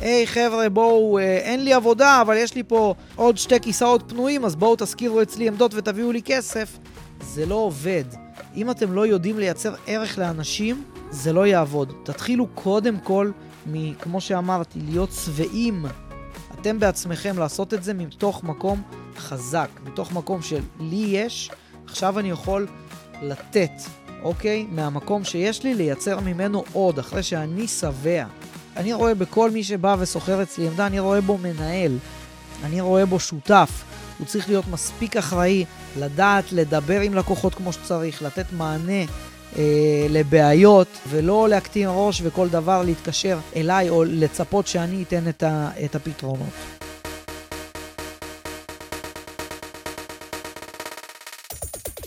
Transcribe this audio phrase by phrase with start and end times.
[0.00, 4.44] היי חבר'ה, בואו, אה, אין לי עבודה, אבל יש לי פה עוד שתי כיסאות פנויים,
[4.44, 6.78] אז בואו תשכירו אצלי עמדות ותביאו לי כסף.
[7.22, 8.04] זה לא עובד.
[8.56, 11.92] אם אתם לא יודעים לייצר ערך לאנשים, זה לא יעבוד.
[12.04, 13.30] תתחילו קודם כל,
[14.00, 15.84] כמו שאמרתי, להיות שבעים.
[16.60, 18.82] אתם בעצמכם לעשות את זה מתוך מקום
[19.16, 21.50] חזק, מתוך מקום של לי יש,
[21.86, 22.66] עכשיו אני יכול
[23.22, 23.70] לתת,
[24.22, 24.66] אוקיי?
[24.70, 28.24] מהמקום שיש לי, לייצר ממנו עוד, אחרי שאני שבע.
[28.78, 31.98] אני רואה בכל מי שבא ושוכר אצלי עמדה, אני רואה בו מנהל,
[32.64, 33.70] אני רואה בו שותף.
[34.18, 35.64] הוא צריך להיות מספיק אחראי,
[35.98, 39.02] לדעת לדבר עם לקוחות כמו שצריך, לתת מענה
[39.56, 45.70] אה, לבעיות, ולא להקטין ראש וכל דבר להתקשר אליי או לצפות שאני אתן את, ה,
[45.84, 46.77] את הפתרונות.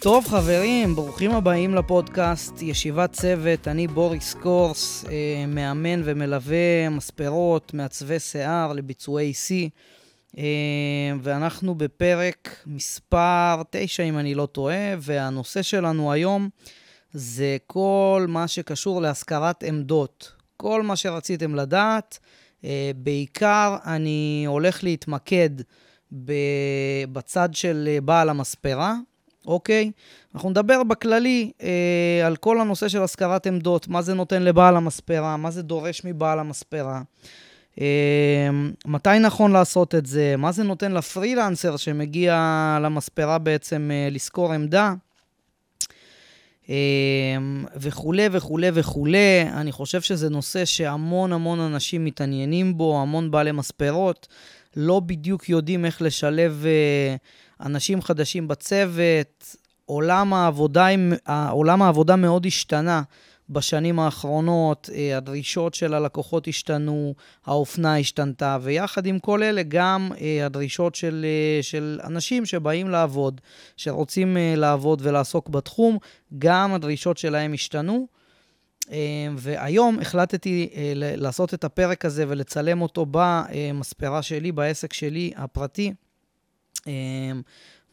[0.03, 8.19] טוב חברים, ברוכים הבאים לפודקאסט ישיבת צוות, אני בוריס קורס, אה, מאמן ומלווה מספרות, מעצבי
[8.19, 9.51] שיער לביצועי C,
[10.37, 10.43] אה,
[11.21, 16.49] ואנחנו בפרק מספר 9 אם אני לא טועה, והנושא שלנו היום
[17.13, 22.19] זה כל מה שקשור להשכרת עמדות, כל מה שרציתם לדעת.
[22.63, 25.49] אה, בעיקר אני הולך להתמקד
[27.11, 28.95] בצד של בעל המספרה,
[29.47, 29.91] אוקיי?
[30.35, 35.37] אנחנו נדבר בכללי אה, על כל הנושא של השכרת עמדות, מה זה נותן לבעל המספרה,
[35.37, 37.01] מה זה דורש מבעל המספרה,
[37.81, 38.49] אה,
[38.85, 44.93] מתי נכון לעשות את זה, מה זה נותן לפרילנסר שמגיע למספרה בעצם אה, לשכור עמדה.
[46.69, 46.75] אה,
[47.75, 49.41] וכולי וכולי וכולי.
[49.53, 54.27] אני חושב שזה נושא שהמון המון אנשים מתעניינים בו, המון בעלי מספרות,
[54.75, 57.15] לא בדיוק יודעים איך לשלב אה,
[57.61, 60.87] אנשים חדשים בצוות, עולם העבודה,
[61.49, 63.01] עולם העבודה מאוד השתנה
[63.51, 67.13] בשנים האחרונות, אה, הדרישות של הלקוחות השתנו,
[67.45, 73.41] האופנה השתנתה, ויחד עם כל אלה גם אה, הדרישות של, אה, של אנשים שבאים לעבוד,
[73.77, 75.97] שרוצים לעבוד ולעסוק בתחום,
[76.39, 78.07] גם הדרישות שלהם השתנו.
[79.37, 85.93] והיום החלטתי לעשות את הפרק הזה ולצלם אותו במספרה שלי, בעסק שלי הפרטי.
[86.87, 87.41] אמ,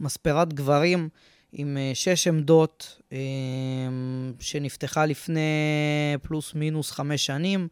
[0.01, 1.09] מספרת גברים
[1.53, 5.41] עם אה, שש עמדות אמ, שנפתחה לפני
[6.23, 7.69] פלוס מינוס חמש שנים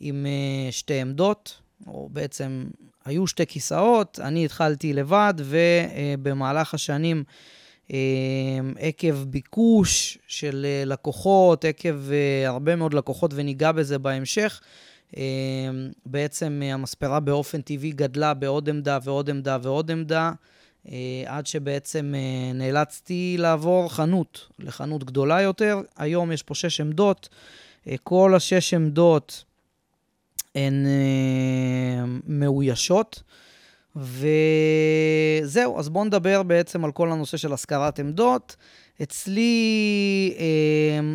[0.00, 2.64] עם אה, שתי עמדות, או בעצם
[3.04, 7.24] היו שתי כיסאות, אני התחלתי לבד, ובמהלך השנים,
[7.90, 7.96] אמ,
[8.78, 11.96] עקב ביקוש של אה, לקוחות, עקב
[12.46, 14.60] הרבה מאוד לקוחות, וניגע בזה בהמשך,
[16.06, 20.32] בעצם המספרה באופן טבעי גדלה בעוד עמדה ועוד עמדה ועוד עמדה.
[20.88, 25.80] אה, עד שבעצם אה, נאלצתי לעבור חנות, לחנות גדולה יותר.
[25.96, 27.28] היום יש פה שש עמדות.
[27.88, 29.44] אה, כל השש עמדות
[30.54, 30.86] הן
[32.26, 33.22] מאוישות.
[33.96, 38.56] וזהו, אז בואו נדבר בעצם על כל הנושא של השכרת עמדות.
[39.02, 40.34] אצלי,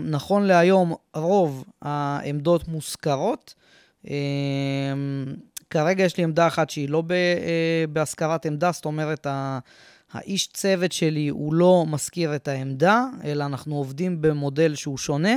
[0.06, 3.54] נכון להיום, רוב העמדות מושכרות.
[5.70, 9.28] כרגע יש לי עמדה אחת שהיא לא אה, בהשכרת עמדה, זאת אומרת,
[10.12, 15.36] האיש צוות שלי הוא לא משכיר את העמדה, אלא אנחנו עובדים במודל שהוא שונה,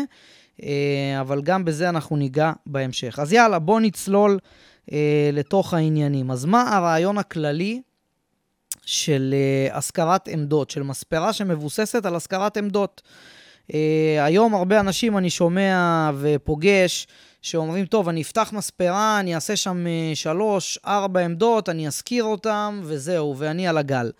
[0.62, 3.18] אה, אבל גם בזה אנחנו ניגע בהמשך.
[3.18, 4.38] אז יאללה, בואו נצלול
[4.92, 6.30] אה, לתוך העניינים.
[6.30, 7.82] אז מה הרעיון הכללי
[8.84, 9.34] של
[9.72, 13.02] השכרת עמדות, של מספרה שמבוססת על השכרת עמדות?
[14.20, 17.06] היום הרבה אנשים אני שומע ופוגש,
[17.42, 22.80] שאומרים, טוב, אני אפתח מספרה, אני אעשה שם אה, שלוש, ארבע עמדות, אני אשכיר אותם,
[22.84, 24.10] וזהו, ואני על הגל.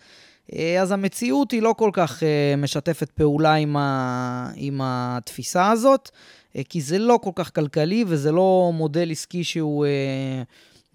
[0.53, 4.51] אה, אז המציאות היא לא כל כך אה, משתפת פעולה עם, ה...
[4.55, 6.11] עם התפיסה הזאת,
[6.69, 9.87] כי זה לא כל כך כלכלי וזה לא מודל עסקי שהוא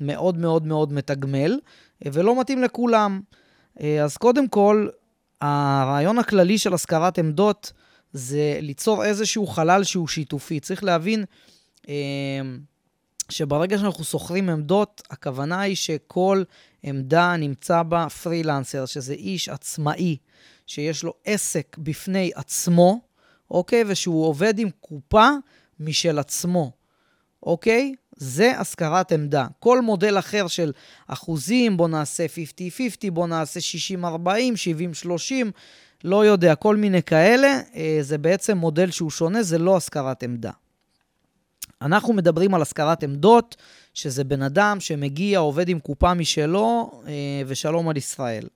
[0.02, 1.59] מאוד מאוד מאוד מתגמל,
[2.06, 3.22] ולא מתאים לכולם.
[4.04, 4.88] אז קודם כל,
[5.42, 7.72] הרעיון הכללי של השכרת עמדות
[8.14, 10.59] זה ליצור איזשהו חלל שהוא שיתופי.
[10.59, 11.26] צריך להבין
[13.30, 16.44] שברגע שאנחנו שוכרים עמדות, הכוונה היא שכל
[16.84, 20.17] עמדה נמצא בה פרילנסר, שזה איש עצמאי,
[20.67, 23.00] שיש לו עסק בפני עצמו,
[23.52, 23.84] אוקיי?
[23.88, 25.29] ושהוא עובד עם קופה
[25.79, 26.72] משל עצמו,
[27.44, 27.96] אוקיי?
[28.16, 29.47] זה השכרת עמדה.
[29.59, 30.72] כל מודל אחר של
[31.08, 32.26] אחוזים, בוא נעשה
[33.08, 33.59] 50-50, בוא נעשה
[34.02, 34.28] 60-40,
[35.06, 35.34] 70-30,
[36.03, 40.52] לא יודע, כל מיני כאלה, אה, זה בעצם מודל שהוא שונה, זה לא השכרת עמדה.
[41.82, 43.56] אנחנו מדברים על השכרת עמדות,
[43.94, 47.14] שזה בן אדם שמגיע, עובד עם קופה משלו, אה,
[47.47, 48.47] ושלום על ישראל.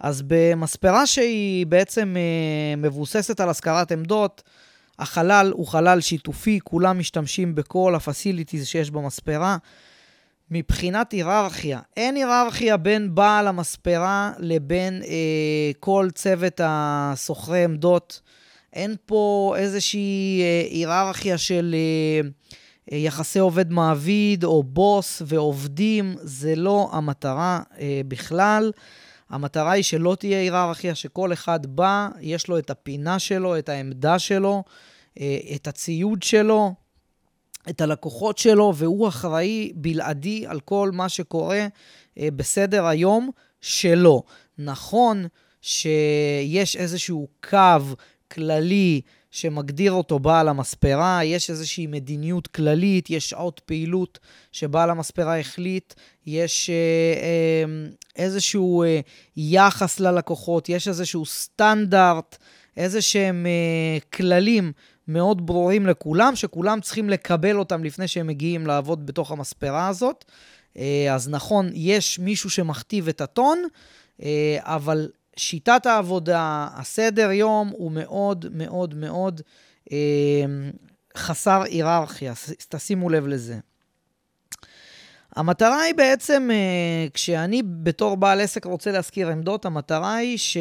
[0.00, 4.42] אז במספרה שהיא בעצם אה, מבוססת על השכרת עמדות,
[4.98, 9.56] החלל הוא חלל שיתופי, כולם משתמשים בכל הפסיליטיז שיש במספרה.
[10.50, 11.80] מבחינת היררכיה.
[11.96, 18.20] אין היררכיה בין בעל המספרה לבין אה, כל צוות הסוחרי עמדות.
[18.74, 22.28] אין פה איזושהי אה, היררכיה של אה,
[22.92, 26.16] אה, יחסי עובד-מעביד או בוס ועובדים.
[26.20, 27.60] זה לא המטרה
[28.08, 28.72] בכלל.
[29.30, 34.18] המטרה היא שלא תהיה היררכיה, שכל אחד בא, יש לו את הפינה שלו, את העמדה
[34.18, 34.62] שלו,
[35.54, 36.74] את הציוד שלו,
[37.70, 41.66] את הלקוחות שלו, והוא אחראי בלעדי על כל מה שקורה
[42.18, 43.30] בסדר היום
[43.60, 44.22] שלו.
[44.58, 45.26] נכון
[45.60, 47.80] שיש איזשהו קו
[48.34, 49.00] כללי
[49.34, 54.18] שמגדיר אותו בעל המספרה, יש איזושהי מדיניות כללית, יש שעות פעילות
[54.52, 55.94] שבעל המספרה החליט,
[56.26, 56.74] יש אה,
[57.22, 59.00] אה, איזשהו אה,
[59.36, 62.36] יחס ללקוחות, יש איזשהו סטנדרט,
[62.76, 63.46] איזה שהם
[64.12, 64.72] כללים
[65.08, 70.24] מאוד ברורים לכולם, שכולם צריכים לקבל אותם לפני שהם מגיעים לעבוד בתוך המספרה הזאת.
[71.10, 73.62] אז נכון, יש מישהו שמכתיב את הטון,
[74.58, 79.40] אבל שיטת העבודה, הסדר יום, הוא מאוד מאוד מאוד
[79.92, 79.96] אה,
[81.16, 82.32] חסר היררכיה,
[82.68, 83.58] תשימו לב לזה.
[85.36, 86.50] המטרה היא בעצם,
[87.14, 90.56] כשאני בתור בעל עסק רוצה להשכיר עמדות, המטרה היא ש...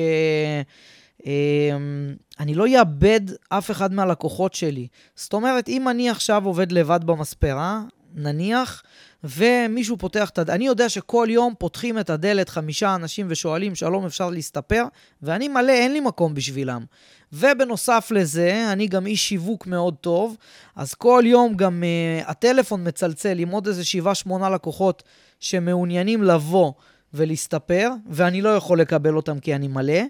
[1.26, 4.88] אמ, אני לא אאבד אף אחד מהלקוחות שלי.
[5.16, 7.82] זאת אומרת, אם אני עכשיו עובד לבד במספרה,
[8.16, 8.84] נניח,
[9.24, 14.06] ומישהו פותח את הדלת, אני יודע שכל יום פותחים את הדלת חמישה אנשים ושואלים, שלום,
[14.06, 14.84] אפשר להסתפר?
[15.22, 16.86] ואני מלא, אין לי מקום בשבילם.
[17.34, 20.38] ובנוסף לזה, אני גם איש שיווק מאוד טוב,
[20.76, 25.04] אז כל יום גם uh, הטלפון מצלצל עם עוד איזה שבעה, שמונה לקוחות
[25.40, 26.72] שמעוניינים לבוא
[27.14, 30.02] ולהסתפר, ואני לא יכול לקבל אותם כי אני מלא.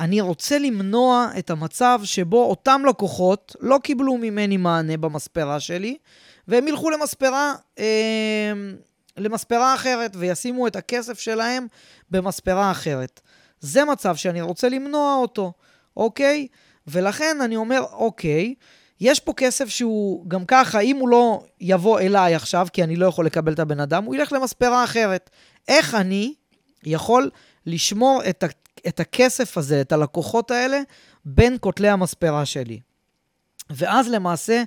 [0.00, 5.96] אני רוצה למנוע את המצב שבו אותם לקוחות לא קיבלו ממני מענה במספרה שלי,
[6.48, 8.52] והם ילכו למספרה, אה,
[9.16, 11.66] למספרה אחרת וישימו את הכסף שלהם
[12.10, 13.20] במספרה אחרת.
[13.60, 15.52] זה מצב שאני רוצה למנוע אותו,
[15.96, 16.46] אוקיי?
[16.86, 18.54] ולכן אני אומר, אוקיי,
[19.00, 23.06] יש פה כסף שהוא גם ככה, אם הוא לא יבוא אליי עכשיו, כי אני לא
[23.06, 25.30] יכול לקבל את הבן אדם, הוא ילך למספרה אחרת.
[25.68, 26.34] איך אני
[26.84, 27.30] יכול
[27.66, 28.44] לשמור את
[28.88, 30.80] את הכסף הזה, את הלקוחות האלה,
[31.24, 32.80] בין כותלי המספרה שלי.
[33.70, 34.62] ואז למעשה,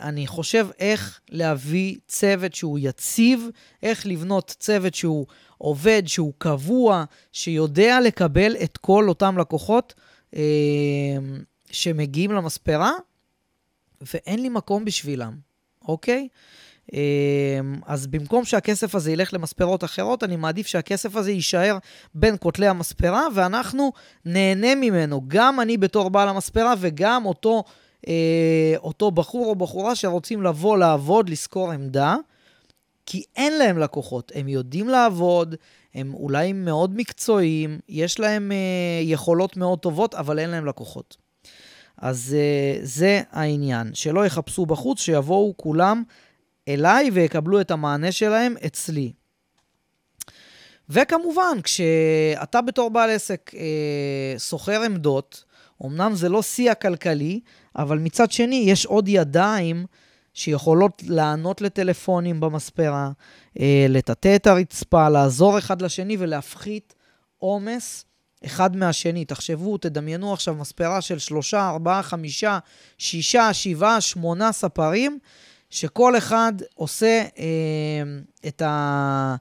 [0.00, 3.48] אני חושב איך להביא צוות שהוא יציב,
[3.82, 5.26] איך לבנות צוות שהוא
[5.58, 9.94] עובד, שהוא קבוע, שיודע לקבל את כל אותם לקוחות
[10.36, 10.40] אה,
[11.70, 12.92] שמגיעים למספרה,
[14.00, 15.36] ואין לי מקום בשבילם,
[15.88, 16.28] אוקיי?
[16.92, 16.98] אמ,
[17.86, 21.78] אז במקום שהכסף הזה ילך למספרות אחרות, אני מעדיף שהכסף הזה יישאר
[22.14, 23.92] בין כותלי המספרה, ואנחנו
[24.24, 27.64] נהנה ממנו, גם אני בתור בעל המספרה וגם אותו,
[28.08, 32.16] אה, אותו בחור או בחורה שרוצים לבוא לעבוד, לשכור עמדה,
[33.06, 34.32] כי אין להם לקוחות.
[34.34, 35.54] הם יודעים לעבוד,
[35.94, 41.16] הם אולי מאוד מקצועיים, יש להם אה, יכולות מאוד טובות, אבל אין להם לקוחות.
[41.96, 46.02] אז אה, זה העניין, שלא יחפשו בחוץ, שיבואו כולם
[46.68, 49.12] אליי ויקבלו את המענה שלהם אצלי.
[50.88, 55.44] וכמובן, כשאתה בתור בעל עסק אה, סוחר עמדות,
[55.84, 57.40] אמנם זה לא שיא הכלכלי,
[57.76, 59.86] אבל מצד שני יש עוד ידיים
[60.34, 63.10] שיכולות לענות לטלפונים במספרה,
[63.60, 66.94] אה, לטאטא את הרצפה, לעזור אחד לשני ולהפחית
[67.38, 68.04] עומס
[68.44, 69.24] אחד מהשני.
[69.24, 72.58] תחשבו, תדמיינו עכשיו מספרה של שלושה, ארבעה, חמישה,
[72.98, 75.18] שישה, שבעה, שמונה ספרים,
[75.70, 77.44] שכל אחד עושה אה,
[78.48, 79.36] את, ה,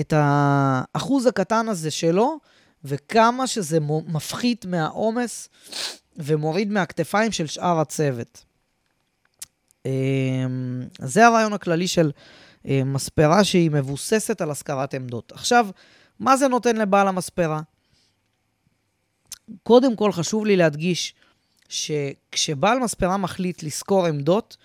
[0.00, 2.38] את האחוז הקטן הזה שלו,
[2.84, 5.48] וכמה שזה מפחית מהעומס
[6.16, 8.44] ומוריד מהכתפיים של שאר הצוות.
[9.86, 9.90] אה,
[10.98, 12.10] זה הרעיון הכללי של
[12.68, 15.32] אה, מספרה שהיא מבוססת על השכרת עמדות.
[15.32, 15.68] עכשיו,
[16.20, 17.60] מה זה נותן לבעל המספרה?
[19.62, 21.14] קודם כל חשוב לי להדגיש
[21.68, 24.56] שכשבעל מספרה מחליט לשכור עמדות,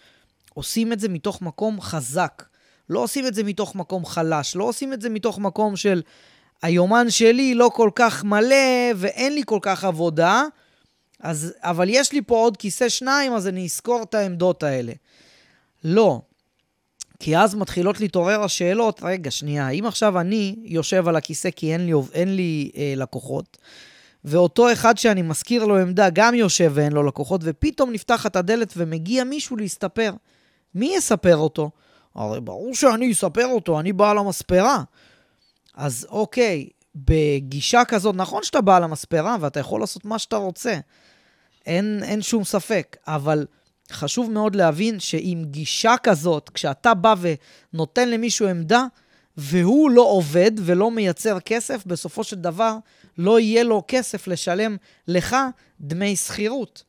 [0.54, 2.44] עושים את זה מתוך מקום חזק.
[2.90, 6.02] לא עושים את זה מתוך מקום חלש, לא עושים את זה מתוך מקום של
[6.62, 10.44] היומן שלי לא כל כך מלא ואין לי כל כך עבודה,
[11.20, 14.94] אז, אבל יש לי פה עוד כיסא שניים, אז אני אזכור את העמדות האלה.
[15.84, 16.22] לא.
[17.20, 21.86] כי אז מתחילות להתעורר השאלות, רגע, שנייה, אם עכשיו אני יושב על הכיסא כי אין
[21.86, 23.58] לי, אין לי אה, לקוחות,
[24.26, 29.24] ואותו אחד שאני מזכיר לו עמדה גם יושב ואין לו לקוחות, ופתאום נפתחת הדלת ומגיע
[29.24, 30.14] מישהו להסתפר.
[30.76, 31.72] מי יספר אותו?
[32.16, 34.84] הרי ברור שאני אספר אותו, אני בעל המספרה.
[35.76, 36.68] אז אוקיי,
[37.06, 40.78] בגישה כזאת, נכון שאתה בעל המספרה ואתה יכול לעשות מה שאתה רוצה,
[41.66, 43.46] אין, אין שום ספק, אבל
[43.92, 47.16] חשוב מאוד להבין שעם גישה כזאת, כשאתה בא
[47.74, 48.86] ונותן למישהו עמדה,
[49.38, 52.78] והוא לא עובד ולא מייצר כסף, בסופו של דבר
[53.18, 54.78] לא יהיה לו כסף לשלם
[55.08, 55.36] לך
[55.82, 56.84] דמי שכירות,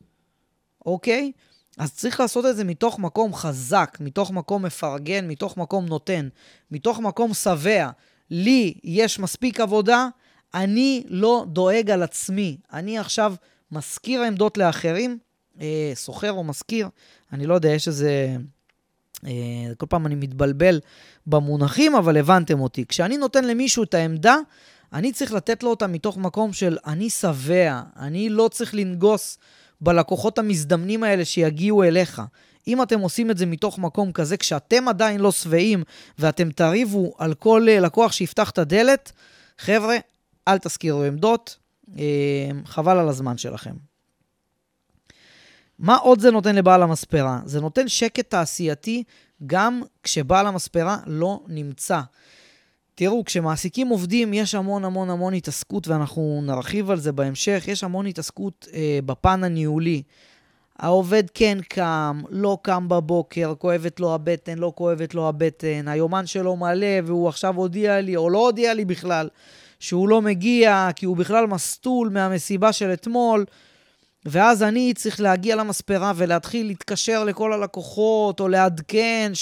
[0.87, 1.33] אוקיי?
[1.79, 6.29] אז צריך לעשות את זה מתוך מקום חזק, מתוך מקום מפרגן, מתוך מקום נותן,
[6.71, 7.91] מתוך מקום שבע.
[8.31, 10.09] לי יש מספיק עבודה,
[10.55, 12.57] אני לא דואג על עצמי.
[12.73, 13.35] אני עכשיו
[13.73, 15.19] משכיר עמדות לאחרים,
[15.61, 16.89] אה, סוחר או משכיר,
[17.33, 18.37] אני לא יודע, יש איזה...
[19.27, 19.31] אה,
[19.77, 20.81] כל פעם אני מתבלבל
[21.27, 22.85] במונחים, אבל הבנתם אותי.
[22.87, 24.37] כשאני נותן למישהו את העמדה,
[24.93, 29.39] אני צריך לתת לו אותה מתוך מקום של אני שבע, אני לא צריך לנגוס
[29.81, 32.23] בלקוחות המזדמנים האלה שיגיעו אליך.
[32.69, 35.85] אם אתם עושים את זה מתוך מקום כזה, כשאתם עדיין לא שבעים
[36.19, 39.13] ואתם תריבו על כל אה, לקוח שיפתח את הדלת,
[39.59, 39.97] חבר'ה,
[40.49, 41.57] אל תזכירו עמדות,
[41.99, 42.05] אה,
[42.65, 43.75] חבל על הזמן שלכם.
[45.79, 47.41] מה עוד זה נותן לבעל המספרה?
[47.45, 49.05] זה נותן שקט תעשייתי
[49.47, 52.01] גם כשבעל המספרה לא נמצא.
[52.95, 58.07] תראו, כשמעסיקים עובדים יש המון המון המון התעסקות, ואנחנו נרחיב על זה בהמשך, יש המון
[58.07, 60.03] התעסקות אה, בפן הניהולי.
[60.79, 66.57] העובד כן קם, לא קם בבוקר, כואבת לו הבטן, לא כואבת לו הבטן, היומן שלו
[66.57, 69.29] מלא והוא עכשיו הודיע לי, או לא הודיע לי בכלל,
[69.81, 73.45] שהוא לא מגיע, כי הוא בכלל מסטול מהמסיבה של אתמול.
[74.25, 79.33] ואז אני צריך להגיע למספרה ולהתחיל להתקשר לכל הלקוחות, או לעדכן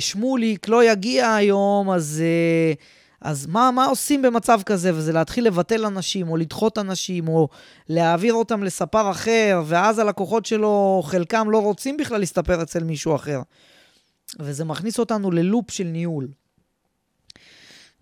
[0.00, 2.72] ששמוליק אה, לא יגיע היום, אז, אה,
[3.20, 4.94] אז מה, מה עושים במצב כזה?
[4.94, 7.48] וזה להתחיל לבטל אנשים, או לדחות אנשים, או
[7.88, 13.40] להעביר אותם לספר אחר, ואז הלקוחות שלו, חלקם לא רוצים בכלל להסתפר אצל מישהו אחר.
[14.38, 16.28] וזה מכניס אותנו ללופ של ניהול.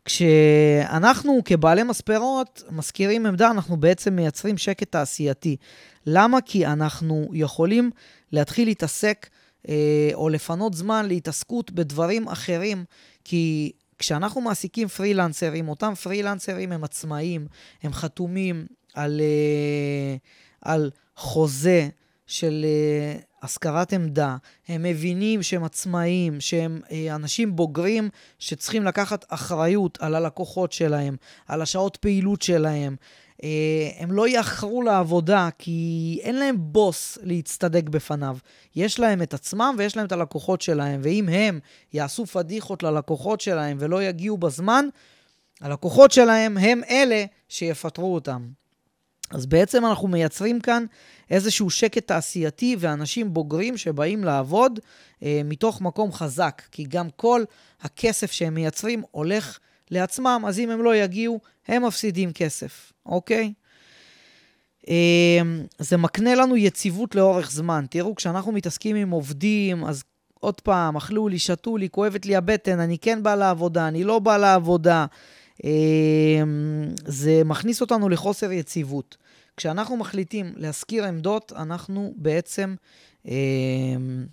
[0.04, 5.56] כשאנחנו כבעלי מספרות מזכירים עמדה, אנחנו בעצם מייצרים שקט תעשייתי.
[6.06, 6.40] למה?
[6.40, 7.90] כי אנחנו יכולים
[8.32, 9.28] להתחיל להתעסק
[9.68, 12.84] אה, או לפנות זמן להתעסקות בדברים אחרים,
[13.24, 17.46] כי כשאנחנו מעסיקים פרילנסרים, אותם פרילנסרים הם עצמאים,
[17.82, 20.16] הם חתומים על, אה,
[20.60, 21.88] על חוזה
[22.26, 24.36] של אה, השכרת עמדה,
[24.68, 31.62] הם מבינים שהם עצמאים, שהם אה, אנשים בוגרים שצריכים לקחת אחריות על הלקוחות שלהם, על
[31.62, 32.96] השעות פעילות שלהם.
[33.44, 38.36] אה, הם לא יאחרו לעבודה כי אין להם בוס להצטדק בפניו.
[38.76, 41.60] יש להם את עצמם ויש להם את הלקוחות שלהם, ואם הם
[41.92, 44.86] יעשו פדיחות ללקוחות שלהם ולא יגיעו בזמן,
[45.60, 48.46] הלקוחות שלהם הם אלה שיפטרו אותם.
[49.30, 50.84] אז בעצם אנחנו מייצרים כאן
[51.30, 54.80] איזשהו שקט תעשייתי ואנשים בוגרים שבאים לעבוד
[55.22, 57.44] אה, מתוך מקום חזק, כי גם כל
[57.80, 59.58] הכסף שהם מייצרים הולך
[59.90, 63.52] לעצמם, אז אם הם לא יגיעו, הם מפסידים כסף, אוקיי?
[64.88, 65.40] אה,
[65.78, 67.84] זה מקנה לנו יציבות לאורך זמן.
[67.90, 70.02] תראו, כשאנחנו מתעסקים עם עובדים, אז
[70.40, 74.18] עוד פעם, אכלו לי, שתו לי, כואבת לי הבטן, אני כן בא לעבודה, אני לא
[74.18, 75.06] בא לעבודה.
[75.64, 79.16] אמ, זה מכניס אותנו לחוסר יציבות.
[79.56, 82.74] כשאנחנו מחליטים להשכיר עמדות, אנחנו בעצם...
[83.26, 84.26] אמ,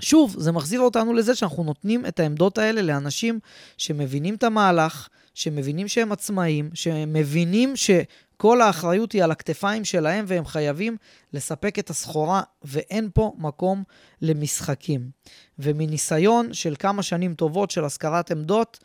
[0.00, 3.38] שוב, זה מחזיר אותנו לזה שאנחנו נותנים את העמדות האלה לאנשים
[3.76, 10.96] שמבינים את המהלך, שמבינים שהם עצמאים, שמבינים שכל האחריות היא על הכתפיים שלהם והם חייבים
[11.32, 13.82] לספק את הסחורה, ואין פה מקום
[14.22, 15.10] למשחקים.
[15.58, 18.78] ומניסיון של כמה שנים טובות של השכרת עמדות,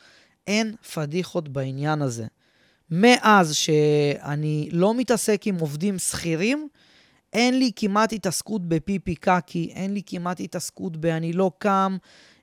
[0.47, 2.25] אין פדיחות בעניין הזה.
[2.91, 6.67] מאז שאני לא מתעסק עם עובדים שכירים,
[7.33, 11.97] אין לי כמעט התעסקות בפיפי קקי, אין לי כמעט התעסקות ב"אני לא קם",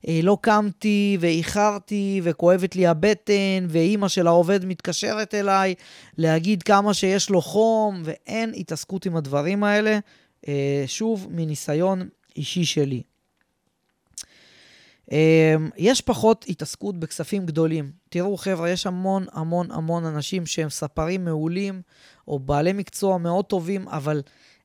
[0.08, 5.74] לא קמתי ואיחרתי וכואבת לי הבטן, ואימא של העובד מתקשרת אליי
[6.18, 9.98] להגיד כמה שיש לו חום, ואין התעסקות עם הדברים האלה.
[10.48, 13.02] אה, שוב, מניסיון אישי שלי.
[15.12, 17.90] אמ, יש פחות התעסקות בכספים גדולים.
[18.08, 21.82] תראו, חבר'ה, יש המון המון המון אנשים שהם ספרים מעולים,
[22.28, 24.22] או בעלי מקצוע מאוד טובים, אבל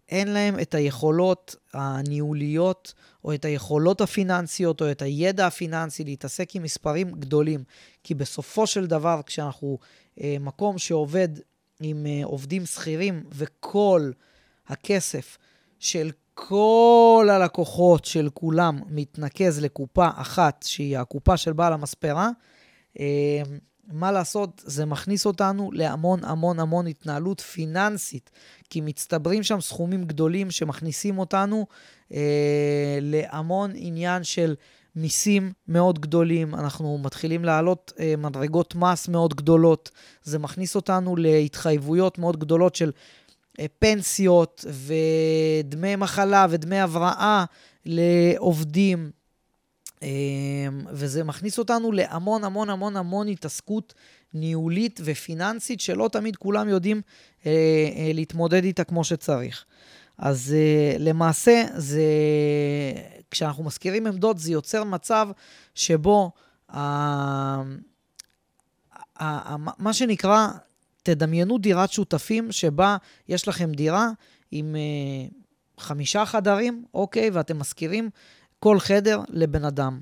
[0.10, 2.94] אין להם את היכולות הניהוליות,
[3.26, 7.64] או את היכולות הפיננסיות, או את הידע הפיננסי להתעסק עם מספרים גדולים.
[8.04, 9.78] כי בסופו של דבר, כשאנחנו
[10.22, 11.30] אה, מקום שעובד
[11.82, 14.12] עם אה, עובדים שכירים, וכל
[14.68, 15.38] הכסף
[15.80, 22.30] של כל הלקוחות של כולם מתנקז לקופה אחת, שהיא הקופה של בעל המספרה,
[23.00, 23.42] אה,
[23.92, 28.30] מה לעשות, זה מכניס אותנו להמון המון המון התנהלות פיננסית,
[28.70, 31.66] כי מצטברים שם סכומים גדולים שמכניסים אותנו
[32.14, 34.56] אה, להמון עניין של
[34.96, 39.92] מיסים מאוד גדולים, אנחנו מתחילים להעלות אה, מדרגות מס מאוד גדולות,
[40.24, 42.92] זה מכניס אותנו להתחייבויות מאוד גדולות של
[43.80, 44.66] פנסיות
[45.66, 47.46] ודמי מחלה ודמי הבראה
[47.86, 49.12] לעובדים.
[50.92, 53.94] וזה מכניס אותנו להמון המון המון המון התעסקות
[54.34, 57.02] ניהולית ופיננסית, שלא תמיד כולם יודעים
[58.14, 59.66] להתמודד איתה כמו שצריך.
[60.18, 60.56] אז
[61.00, 62.04] למעשה, זה,
[63.32, 65.28] כשאנחנו מזכירים עמדות, זה יוצר מצב
[65.76, 66.32] שבו
[69.80, 70.48] מה שנקרא,
[71.04, 72.98] תדמיינו דירת שותפים שבה
[73.28, 74.10] יש לכם דירה
[74.52, 74.76] עם
[75.80, 78.10] חמישה חדרים, אוקיי, ואתם משכירים
[78.60, 80.00] כל חדר לבן אדם.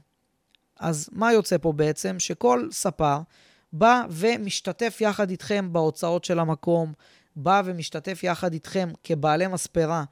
[0.80, 2.20] אז מה יוצא פה בעצם?
[2.20, 3.18] שכל ספר
[3.74, 6.94] בא ומשתתף יחד איתכם בהוצאות של המקום,
[7.36, 10.04] בא ומשתתף יחד איתכם כבעלי מספרה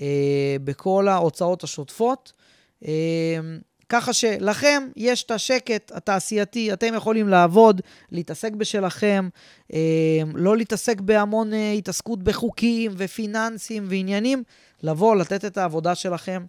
[0.00, 2.32] אה, בכל ההוצאות השוטפות.
[2.86, 3.38] אה,
[3.88, 7.80] ככה שלכם יש את השקט התעשייתי, אתם יכולים לעבוד,
[8.12, 9.28] להתעסק בשלכם,
[9.72, 14.42] אה, לא להתעסק בהמון אה, התעסקות בחוקים ופיננסים ועניינים,
[14.82, 16.44] לבוא, לתת את העבודה שלכם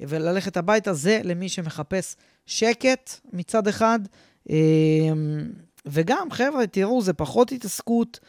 [0.00, 0.94] וללכת הביתה.
[0.94, 3.98] זה למי שמחפש שקט מצד אחד,
[4.50, 4.56] אה,
[5.86, 8.20] וגם, חבר'ה, תראו, זה פחות התעסקות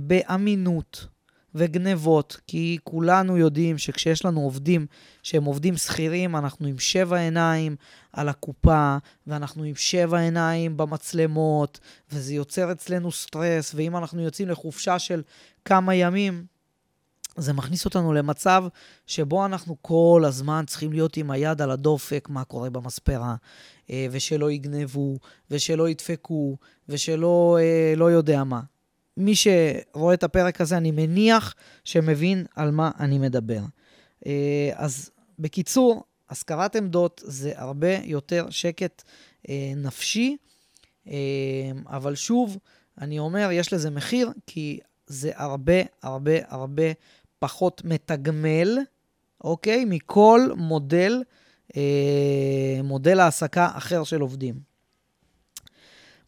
[0.00, 1.06] באמינות.
[1.54, 4.86] וגנבות, כי כולנו יודעים שכשיש לנו עובדים
[5.22, 7.76] שהם עובדים שכירים, אנחנו עם שבע עיניים
[8.12, 11.80] על הקופה, ואנחנו עם שבע עיניים במצלמות,
[12.12, 15.22] וזה יוצר אצלנו סטרס, ואם אנחנו יוצאים לחופשה של
[15.64, 16.44] כמה ימים,
[17.40, 18.64] זה מכניס אותנו למצב
[19.06, 23.36] שבו אנחנו כל הזמן צריכים להיות עם היד על הדופק, מה קורה במספרה,
[23.90, 25.18] אה, ושלא יגנבו,
[25.50, 26.56] ושלא ידפקו,
[26.88, 28.60] ושלא אה, לא יודע מה.
[29.16, 31.54] מי שרואה את הפרק הזה, אני מניח
[31.84, 33.60] שמבין על מה אני מדבר.
[34.26, 39.02] אה, אז בקיצור, השכרת עמדות זה הרבה יותר שקט
[39.76, 40.36] נפשי,
[41.86, 42.58] אבל שוב,
[43.00, 46.82] אני אומר, יש לזה מחיר, כי זה הרבה הרבה הרבה
[47.40, 48.78] פחות מתגמל,
[49.44, 49.84] אוקיי?
[49.84, 51.22] מכל מודל,
[52.84, 54.70] מודל העסקה אחר של עובדים.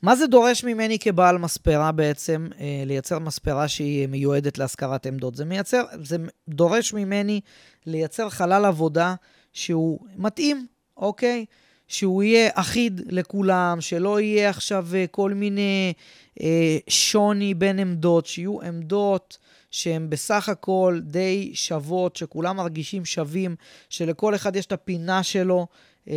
[0.03, 5.35] מה זה דורש ממני כבעל מספרה בעצם, אה, לייצר מספרה שהיא מיועדת להשכרת עמדות?
[5.35, 6.17] זה, מייצר, זה
[6.49, 7.41] דורש ממני
[7.87, 9.15] לייצר חלל עבודה
[9.53, 11.45] שהוא מתאים, אוקיי?
[11.89, 15.93] שהוא יהיה אחיד לכולם, שלא יהיה עכשיו אה, כל מיני
[16.41, 19.39] אה, שוני בין עמדות, שיהיו עמדות
[19.73, 23.57] שהן בסך הכל די שוות, שכולם מרגישים שווים,
[23.89, 25.67] שלכל אחד יש את הפינה שלו.
[26.09, 26.13] אמ,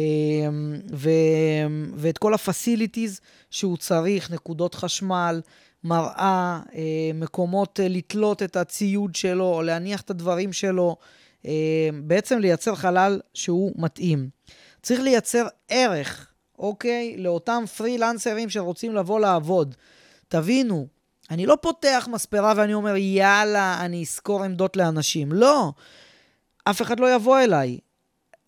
[0.93, 1.09] ו,
[1.95, 5.41] ואת כל הפסיליטיז שהוא צריך, נקודות חשמל,
[5.83, 10.95] מראה, אה, מקומות אה, לתלות את הציוד שלו, או להניח את הדברים שלו,
[11.45, 14.29] אה, בעצם לייצר חלל שהוא מתאים.
[14.81, 17.17] צריך לייצר ערך, אוקיי?
[17.17, 19.75] לאותם פרילנסרים שרוצים לבוא לעבוד.
[20.27, 20.87] תבינו,
[21.31, 25.31] אני לא פותח מספרה ואני אומר, יאללה, אני אשכור עמדות לאנשים.
[25.31, 25.71] לא.
[26.63, 27.77] אף אחד לא יבוא אליי.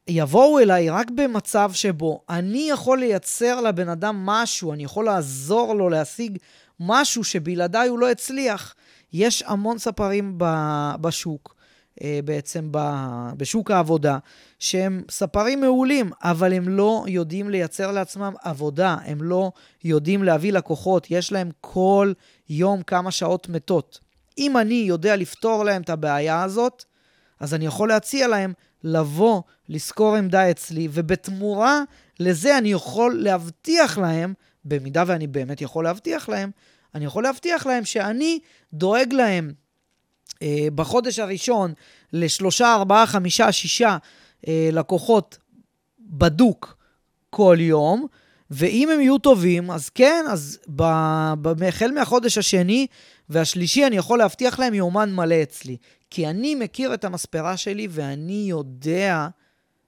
[0.08, 5.90] יבואו אליי רק במצב שבו אני יכול לייצר לבן אדם משהו, אני יכול לעזור לו
[5.90, 6.38] להשיג
[6.80, 8.76] משהו שבלעדיי הוא לא הצליח.
[9.14, 10.38] יש המון ספרים
[11.02, 11.56] בשוק,
[12.26, 12.70] בעצם
[13.38, 14.18] בשוק העבודה,
[14.60, 19.52] שהם ספרים מעולים, אבל הם לא יודעים לייצר לעצמם עבודה, הם לא
[19.84, 22.14] יודעים להביא לקוחות, יש להם כל
[22.50, 24.00] יום כמה שעות מתות.
[24.38, 26.84] אם אני יודע לפתור להם את הבעיה הזאת,
[27.40, 31.82] אז אני יכול להציע להם לבוא, לשכור עמדה אצלי, ובתמורה
[32.20, 34.34] לזה אני יכול להבטיח להם,
[34.66, 36.52] במידה ואני באמת יכול להבטיח להם,
[36.96, 38.40] אני יכול להבטיח להם שאני
[38.74, 39.52] דואג להם.
[39.52, 39.67] אה,
[40.76, 41.74] בחודש הראשון
[42.14, 43.98] לשלושה, ארבעה, חמישה, שישה
[44.48, 45.38] אה, לקוחות
[46.00, 46.78] בדוק
[47.30, 48.08] כל יום,
[48.52, 50.60] ואם הם יהיו טובים, אז כן, אז
[51.68, 52.88] החל מהחודש השני
[53.30, 55.78] והשלישי אני יכול להבטיח להם יומן מלא אצלי.
[56.10, 59.28] כי אני מכיר את המספרה שלי ואני יודע,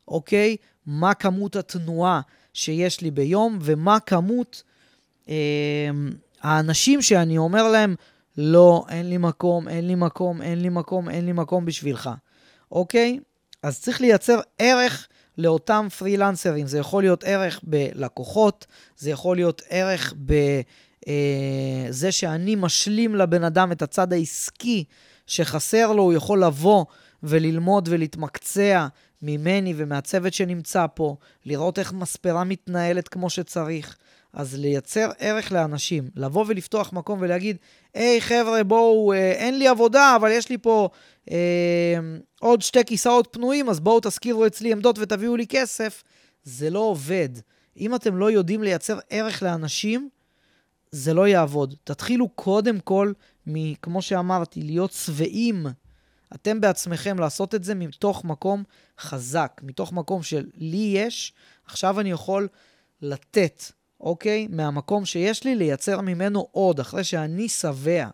[0.08, 2.22] אוקיי, מה כמות התנועה
[2.54, 4.64] שיש לי ביום ומה כמות
[5.30, 5.36] אה,
[6.42, 7.96] האנשים שאני אומר להם,
[8.38, 12.10] לא, אין לי מקום, אין לי מקום, אין לי מקום, אין לי מקום בשבילך,
[12.72, 13.20] אוקיי?
[13.64, 16.68] אז צריך לייצר ערך לאותם פרילנסרים.
[16.68, 18.66] זה יכול להיות ערך בלקוחות,
[18.98, 24.84] זה יכול להיות ערך בזה אה, שאני משלים לבן אדם את הצד העסקי
[25.28, 26.86] שחסר לו, הוא יכול לבוא
[27.24, 28.88] וללמוד ולהתמקצע
[29.22, 31.16] ממני ומהצוות שנמצא פה,
[31.46, 33.98] לראות איך מספרה מתנהלת כמו שצריך.
[34.34, 37.58] אז לייצר ערך לאנשים, לבוא ולפתוח מקום ולהגיד,
[37.94, 40.90] היי חבר'ה, בואו, אה, אין לי עבודה, אבל יש לי פה
[41.32, 41.98] אה,
[42.40, 46.04] עוד שתי כיסאות פנויים, אז בואו תשכירו אצלי עמדות ותביאו לי כסף.
[46.44, 47.30] זה לא עובד.
[47.78, 50.10] אם אתם לא יודעים לייצר ערך לאנשים,
[50.92, 51.76] זה לא יעבוד.
[51.84, 53.14] תתחילו קודם כל
[53.82, 55.66] כמו שאמרתי, להיות שבעים,
[56.36, 58.64] אתם בעצמכם לעשות את זה מתוך מקום
[59.00, 61.34] חזק, מתוך מקום של לי יש,
[61.66, 62.48] עכשיו אני יכול
[63.02, 63.64] לתת,
[64.02, 64.48] אוקיי?
[64.50, 68.08] מהמקום שיש לי, לייצר ממנו עוד, אחרי שאני שבע.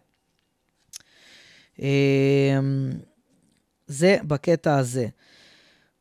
[1.79, 2.91] אמ,
[3.87, 5.07] זה בקטע הזה.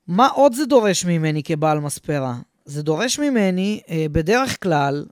[0.07, 2.37] מה עוד זה דורש ממני כבעל מספרה?
[2.65, 5.07] זה דורש ממני, אה, בדרך כלל,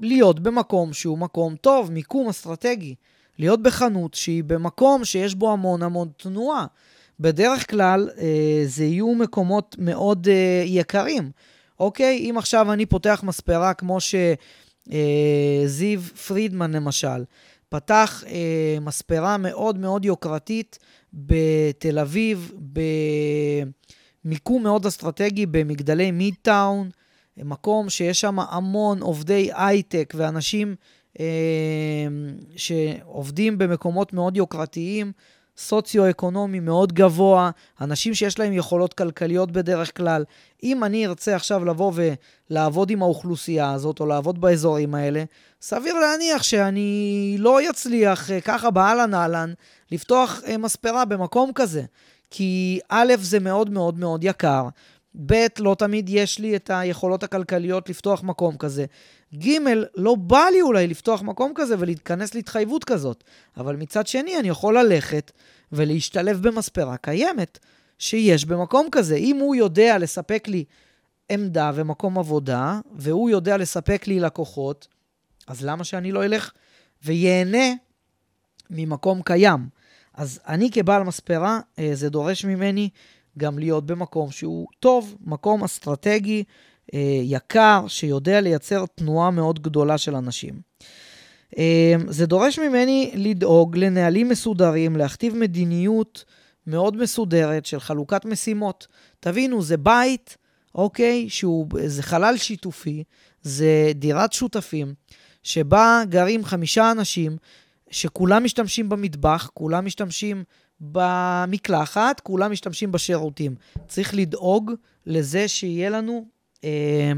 [0.00, 2.94] להיות במקום שהוא מקום טוב, מיקום אסטרטגי.
[3.38, 6.66] להיות בחנות שהיא במקום שיש בו המון המון תנועה.
[7.20, 11.30] בדרך כלל אה, זה יהיו מקומות מאוד אה, יקרים.
[11.80, 12.30] אוקיי?
[12.30, 17.24] אם עכשיו אני פותח מספרה כמו שזיו אה, פרידמן למשל,
[17.68, 20.78] פתח אה, מספרה מאוד מאוד יוקרתית
[21.12, 22.52] בתל אביב,
[24.24, 26.90] במיקום מאוד אסטרטגי במגדלי מידטאון,
[27.36, 30.74] מקום שיש שם המון עובדי הייטק ואנשים
[31.20, 32.06] אה,
[32.56, 35.12] שעובדים במקומות מאוד יוקרתיים,
[35.58, 40.24] סוציו-אקונומי מאוד גבוה, אנשים שיש להם יכולות כלכליות בדרך כלל.
[40.62, 41.92] אם אני ארצה עכשיו לבוא
[42.50, 45.24] ולעבוד עם האוכלוסייה הזאת, או לעבוד באזורים האלה,
[45.62, 49.52] סביר להניח שאני לא אצליח אה, ככה באהלן אהלן
[49.92, 51.82] לפתוח אה, מספרה במקום כזה.
[52.30, 54.68] כי א', זה מאוד מאוד מאוד יקר,
[55.26, 58.84] ב', לא תמיד יש לי את היכולות הכלכליות לפתוח מקום כזה.
[59.34, 59.58] ג',
[59.94, 63.24] לא בא לי אולי לפתוח מקום כזה ולהתכנס להתחייבות כזאת.
[63.56, 65.32] אבל מצד שני, אני יכול ללכת
[65.72, 67.58] ולהשתלב במספרה קיימת
[67.98, 69.16] שיש במקום כזה.
[69.16, 70.64] אם הוא יודע לספק לי
[71.28, 74.88] עמדה ומקום עבודה, והוא יודע לספק לי לקוחות,
[75.46, 76.52] אז למה שאני לא אלך
[77.04, 77.66] וייהנה
[78.70, 79.68] ממקום קיים?
[80.14, 82.88] אז אני כבעל מספרה, אה, זה דורש ממני
[83.38, 86.44] גם להיות במקום שהוא טוב, מקום אסטרטגי,
[86.94, 90.60] אה, יקר, שיודע לייצר תנועה מאוד גדולה של אנשים.
[91.58, 96.24] אה, זה דורש ממני לדאוג לנהלים מסודרים, להכתיב מדיניות
[96.66, 98.86] מאוד מסודרת של חלוקת משימות.
[99.20, 100.36] תבינו, זה בית,
[100.74, 103.04] אוקיי, שהוא, זה חלל שיתופי,
[103.42, 104.94] זה דירת שותפים,
[105.42, 107.36] שבה גרים חמישה אנשים,
[107.90, 110.44] שכולם משתמשים במטבח, כולם משתמשים
[110.80, 113.54] במקלחת, כולם משתמשים בשירותים.
[113.88, 114.72] צריך לדאוג
[115.06, 116.24] לזה שיהיה לנו
[116.64, 117.12] אה,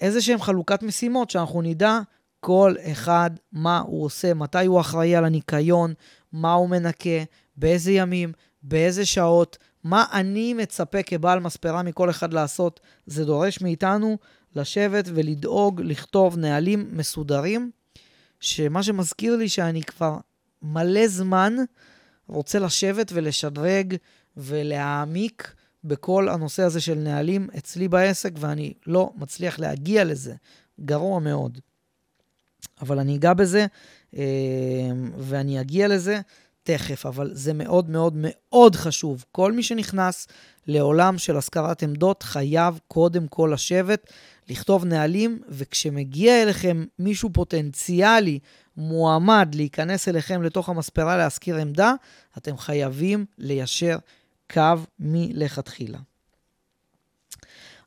[0.00, 2.00] איזה שהם חלוקת משימות, שאנחנו נדע
[2.40, 5.94] כל אחד מה הוא עושה, מתי הוא אחראי על הניקיון,
[6.32, 7.22] מה הוא מנקה,
[7.56, 12.80] באיזה ימים, באיזה שעות, מה אני מצפה כבעל מספרה מכל אחד לעשות.
[13.06, 14.18] זה דורש מאיתנו
[14.56, 17.70] לשבת ולדאוג, לכתוב נהלים מסודרים,
[18.40, 20.18] שמה שמזכיר לי שאני כבר
[20.62, 21.56] מלא זמן
[22.28, 23.96] רוצה לשבת ולשדרג
[24.36, 25.54] ולהעמיק
[25.84, 30.34] בכל הנושא הזה של נהלים אצלי בעסק, ואני לא מצליח להגיע לזה.
[30.80, 31.58] גרוע מאוד.
[32.80, 33.66] אבל אני אגע בזה,
[34.16, 34.22] אה,
[35.18, 36.20] ואני אגיע לזה
[36.62, 39.24] תכף, אבל זה מאוד מאוד מאוד חשוב.
[39.32, 40.28] כל מי שנכנס
[40.66, 44.12] לעולם של השכרת עמדות חייב קודם כל לשבת,
[44.48, 48.38] לכתוב נהלים, וכשמגיע אליכם מישהו פוטנציאלי,
[48.76, 51.94] מועמד להיכנס אליכם לתוך המספרה להשכיר עמדה,
[52.38, 53.98] אתם חייבים ליישר
[54.52, 55.98] קו מלכתחילה.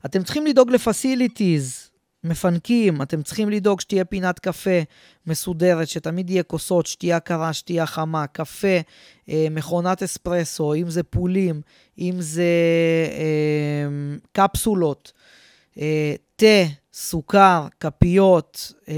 [0.04, 1.90] אתם צריכים לדאוג לפסיליטיז,
[2.24, 4.80] מפנקים, אתם צריכים לדאוג שתהיה פינת קפה
[5.26, 8.78] מסודרת, שתמיד יהיה כוסות, שתייה קרה, שתייה חמה, קפה,
[9.28, 11.60] אה, מכונת אספרסו, אם זה פולים,
[11.98, 12.52] אם זה
[13.12, 15.12] אה, קפסולות,
[15.78, 18.94] אה, תה, סוכר, כפיות, אה,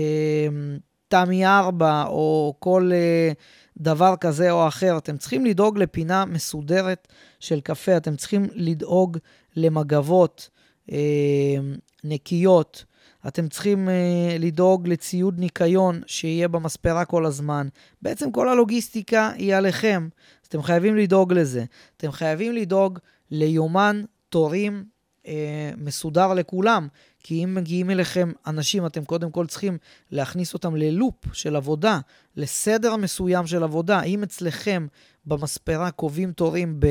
[1.08, 3.32] תמי 4 או כל אה,
[3.76, 4.98] דבר כזה או אחר.
[4.98, 7.08] אתם צריכים לדאוג לפינה מסודרת
[7.40, 9.18] של קפה, אתם צריכים לדאוג
[9.56, 10.50] למגבות
[10.92, 11.56] אה,
[12.04, 12.84] נקיות,
[13.28, 17.68] אתם צריכים אה, לדאוג לציוד ניקיון שיהיה במספרה כל הזמן.
[18.02, 20.08] בעצם כל הלוגיסטיקה היא עליכם,
[20.42, 21.64] אז אתם חייבים לדאוג לזה.
[21.96, 22.98] אתם חייבים לדאוג
[23.30, 24.84] ליומן תורים
[25.28, 26.88] אה, מסודר לכולם,
[27.22, 29.78] כי אם מגיעים אליכם אנשים, אתם קודם כל צריכים
[30.10, 31.98] להכניס אותם ללופ של עבודה,
[32.36, 34.02] לסדר מסוים של עבודה.
[34.02, 34.86] אם אצלכם
[35.26, 36.86] במספרה קובעים תורים ב...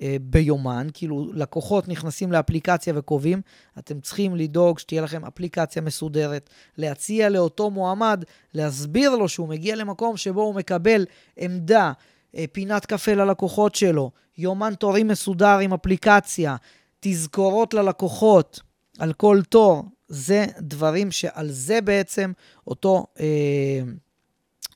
[0.00, 3.40] אה, ביומן, כאילו לקוחות נכנסים לאפליקציה וקובעים,
[3.78, 10.16] אתם צריכים לדאוג שתהיה לכם אפליקציה מסודרת, להציע לאותו מועמד, להסביר לו שהוא מגיע למקום
[10.16, 11.04] שבו הוא מקבל
[11.36, 11.92] עמדה,
[12.36, 16.56] אה, פינת קפה ללקוחות שלו, יומן תורים מסודר עם אפליקציה,
[17.04, 18.60] תזכורות ללקוחות
[18.98, 22.32] על כל תור, זה דברים שעל זה בעצם
[22.66, 23.80] אותו, אה,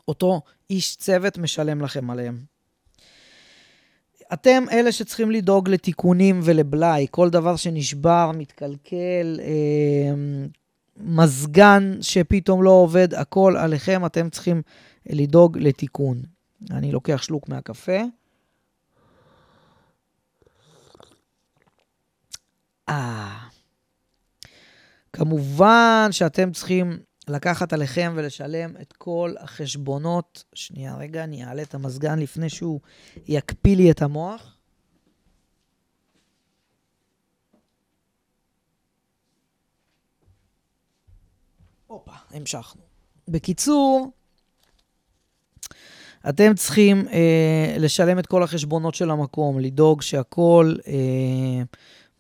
[0.08, 2.44] אותו איש צוות משלם לכם עליהם.
[4.32, 10.14] אתם אלה שצריכים לדאוג לתיקונים ולבלאי, כל דבר שנשבר, מתקלקל, אה,
[10.96, 14.62] מזגן שפתאום לא עובד, הכל עליכם, אתם צריכים
[15.06, 16.22] לדאוג לתיקון.
[16.70, 18.00] אני לוקח שלוק מהקפה.
[22.88, 23.48] אה.
[25.12, 30.44] כמובן שאתם צריכים לקחת עליכם ולשלם את כל החשבונות.
[30.54, 32.80] שנייה, רגע, אני אעלה את המזגן לפני שהוא
[33.28, 34.56] יקפיא לי את המוח.
[41.86, 42.82] הופה, המשכנו.
[43.28, 44.10] בקיצור,
[46.28, 51.62] אתם צריכים אה, לשלם את כל החשבונות של המקום, לדאוג שהכל, אה,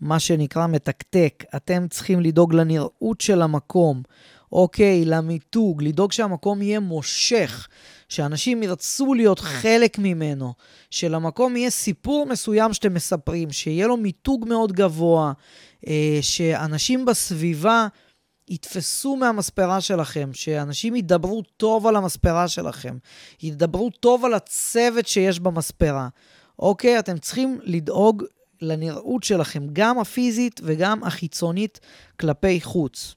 [0.00, 1.44] מה שנקרא, מתקתק.
[1.56, 4.02] אתם צריכים לדאוג לנראות של המקום,
[4.52, 7.68] אוקיי, למיתוג, לדאוג שהמקום יהיה מושך,
[8.08, 10.54] שאנשים ירצו להיות חלק ממנו,
[10.90, 15.32] שלמקום יהיה סיפור מסוים שאתם מספרים, שיהיה לו מיתוג מאוד גבוה,
[15.86, 17.86] אה, שאנשים בסביבה...
[18.48, 22.96] יתפסו מהמספרה שלכם, שאנשים ידברו טוב על המספרה שלכם,
[23.42, 26.08] ידברו טוב על הצוות שיש במספרה.
[26.58, 26.98] אוקיי?
[26.98, 28.24] אתם צריכים לדאוג
[28.62, 31.80] לנראות שלכם, גם הפיזית וגם החיצונית
[32.20, 33.14] כלפי חוץ.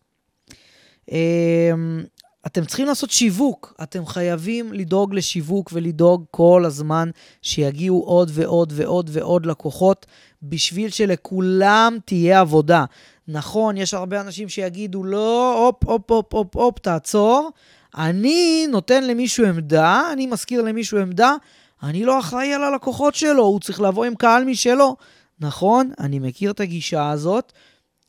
[1.11, 2.03] אמ,
[2.45, 7.09] אתם צריכים לעשות שיווק, אתם חייבים לדאוג לשיווק ולדאוג כל הזמן
[7.41, 10.05] שיגיעו עוד ועוד ועוד ועוד לקוחות,
[10.43, 12.85] בשביל שלכולם תהיה עבודה.
[13.27, 17.51] נכון, יש הרבה אנשים שיגידו, לא, הופ, הופ, הופ, הופ, הופ, תעצור.
[17.97, 21.35] אני נותן למישהו עמדה, אני מזכיר למישהו עמדה,
[21.83, 24.95] אני לא אחראי על הלקוחות שלו, הוא צריך לבוא עם קהל משלו.
[25.39, 27.53] נכון, אני מכיר את הגישה הזאת.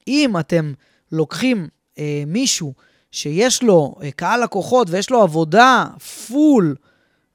[0.09, 0.73] אם אתם
[1.13, 2.75] לוקחים אה, מישהו
[3.11, 5.87] שיש לו אה, קהל לקוחות ויש לו עבודה
[6.29, 6.77] פול,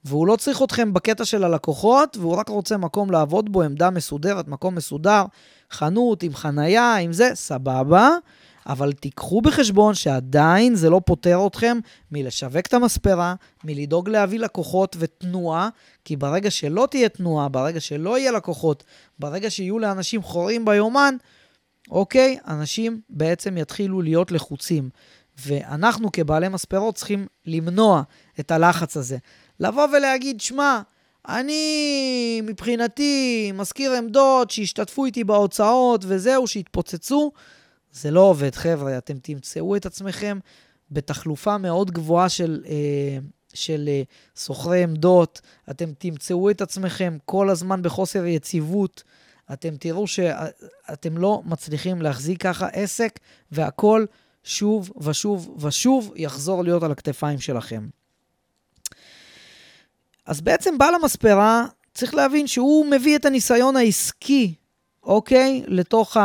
[0.05, 4.47] והוא לא צריך אתכם בקטע של הלקוחות, והוא רק רוצה מקום לעבוד בו, עמדה מסודרת,
[4.47, 5.23] מקום מסודר,
[5.71, 8.09] חנות עם חנייה, עם זה, סבבה.
[8.67, 11.77] אבל תיקחו בחשבון שעדיין זה לא פוטר אתכם
[12.11, 15.69] מלשווק את המספרה, מלדאוג להביא לקוחות ותנועה,
[16.05, 18.83] כי ברגע שלא תהיה תנועה, ברגע שלא יהיה לקוחות,
[19.19, 21.15] ברגע שיהיו לאנשים חורים ביומן,
[21.91, 24.89] אוקיי, אנשים בעצם יתחילו להיות לחוצים.
[25.45, 28.01] ואנחנו כבעלי מספרות צריכים למנוע
[28.39, 29.17] את הלחץ הזה.
[29.59, 30.81] לבוא ולהגיד, שמע,
[31.27, 37.31] אני מבחינתי מזכיר עמדות שהשתתפו איתי בהוצאות וזהו, שהתפוצצו.
[37.95, 38.97] זה לא עובד, חבר'ה.
[38.97, 40.39] אתם תמצאו את עצמכם
[40.91, 43.17] בתחלופה מאוד גבוהה של, אה,
[43.53, 44.01] של אה,
[44.35, 45.41] סוחרי עמדות.
[45.69, 49.03] אתם תמצאו את עצמכם כל הזמן בחוסר יציבות.
[49.53, 53.19] אתם תראו שאתם לא מצליחים להחזיק ככה עסק,
[53.51, 54.07] והכול
[54.43, 57.87] שוב ושוב ושוב יחזור להיות על הכתפיים שלכם.
[60.25, 64.55] אז בעצם בעל המספרה צריך להבין שהוא מביא את הניסיון העסקי,
[65.03, 65.63] אוקיי?
[65.67, 66.17] לתוך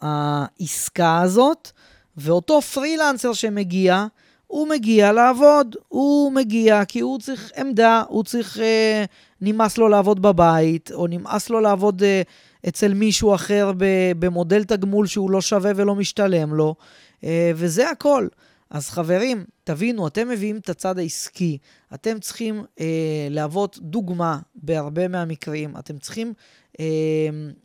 [0.00, 1.70] העסקה הזאת,
[2.16, 4.06] ואותו פרילנסר שמגיע,
[4.46, 9.04] הוא מגיע לעבוד, הוא מגיע כי הוא צריך עמדה, הוא צריך, אה,
[9.40, 12.22] נמאס לו לעבוד בבית, או נמאס לו לעבוד אה,
[12.68, 13.72] אצל מישהו אחר
[14.18, 16.74] במודל תגמול שהוא לא שווה ולא משתלם לו,
[17.24, 18.28] אה, וזה הכל.
[18.70, 21.58] אז חברים, תבינו, אתם מביאים את הצד העסקי,
[21.94, 26.32] אתם צריכים אה, להוות דוגמה בהרבה מהמקרים, אתם צריכים
[26.80, 26.84] אה,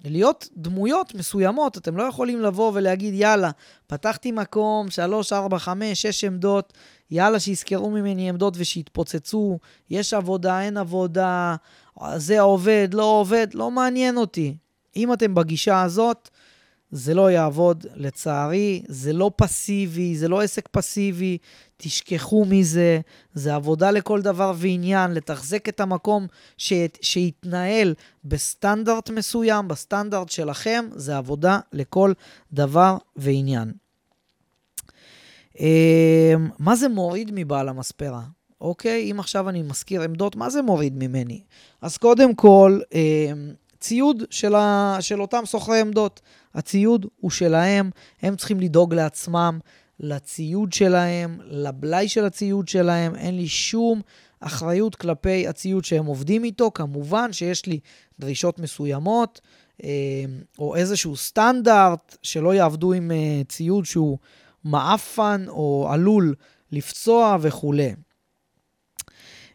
[0.03, 3.51] להיות דמויות מסוימות, אתם לא יכולים לבוא ולהגיד, יאללה,
[3.87, 6.73] פתחתי מקום, 3, 4, 5, 6 עמדות,
[7.11, 9.59] יאללה, שיזכרו ממני עמדות ושיתפוצצו,
[9.89, 11.55] יש עבודה, אין עבודה,
[12.15, 14.55] זה עובד, לא עובד, לא מעניין אותי.
[14.95, 16.29] אם אתם בגישה הזאת,
[16.91, 21.37] זה לא יעבוד, לצערי, זה לא פסיבי, זה לא עסק פסיבי,
[21.77, 22.99] תשכחו מזה,
[23.33, 26.27] זה עבודה לכל דבר ועניין, לתחזק את המקום
[26.57, 26.73] ש...
[27.01, 27.93] שיתנהל
[28.25, 32.13] בסטנדרט מסוים, בסטנדרט שלכם, זה עבודה לכל
[32.53, 33.71] דבר ועניין.
[35.59, 38.21] אמ, מה זה מוריד מבעל המספרה?
[38.61, 39.11] אוקיי?
[39.11, 41.41] אם עכשיו אני מזכיר עמדות, מה זה מוריד ממני?
[41.81, 44.97] אז קודם כל, אמ, ציוד של, ה...
[44.99, 46.21] של אותם סוחרי עמדות.
[46.55, 47.89] הציוד הוא שלהם,
[48.21, 49.59] הם צריכים לדאוג לעצמם,
[49.99, 53.15] לציוד שלהם, לבלאי של הציוד שלהם.
[53.15, 54.01] אין לי שום
[54.39, 56.71] אחריות כלפי הציוד שהם עובדים איתו.
[56.73, 57.79] כמובן שיש לי
[58.19, 59.41] דרישות מסוימות,
[59.83, 59.89] אה,
[60.59, 64.17] או איזשהו סטנדרט, שלא יעבדו עם אה, ציוד שהוא
[64.63, 66.35] מעפן או עלול
[66.71, 67.93] לפצוע וכולי.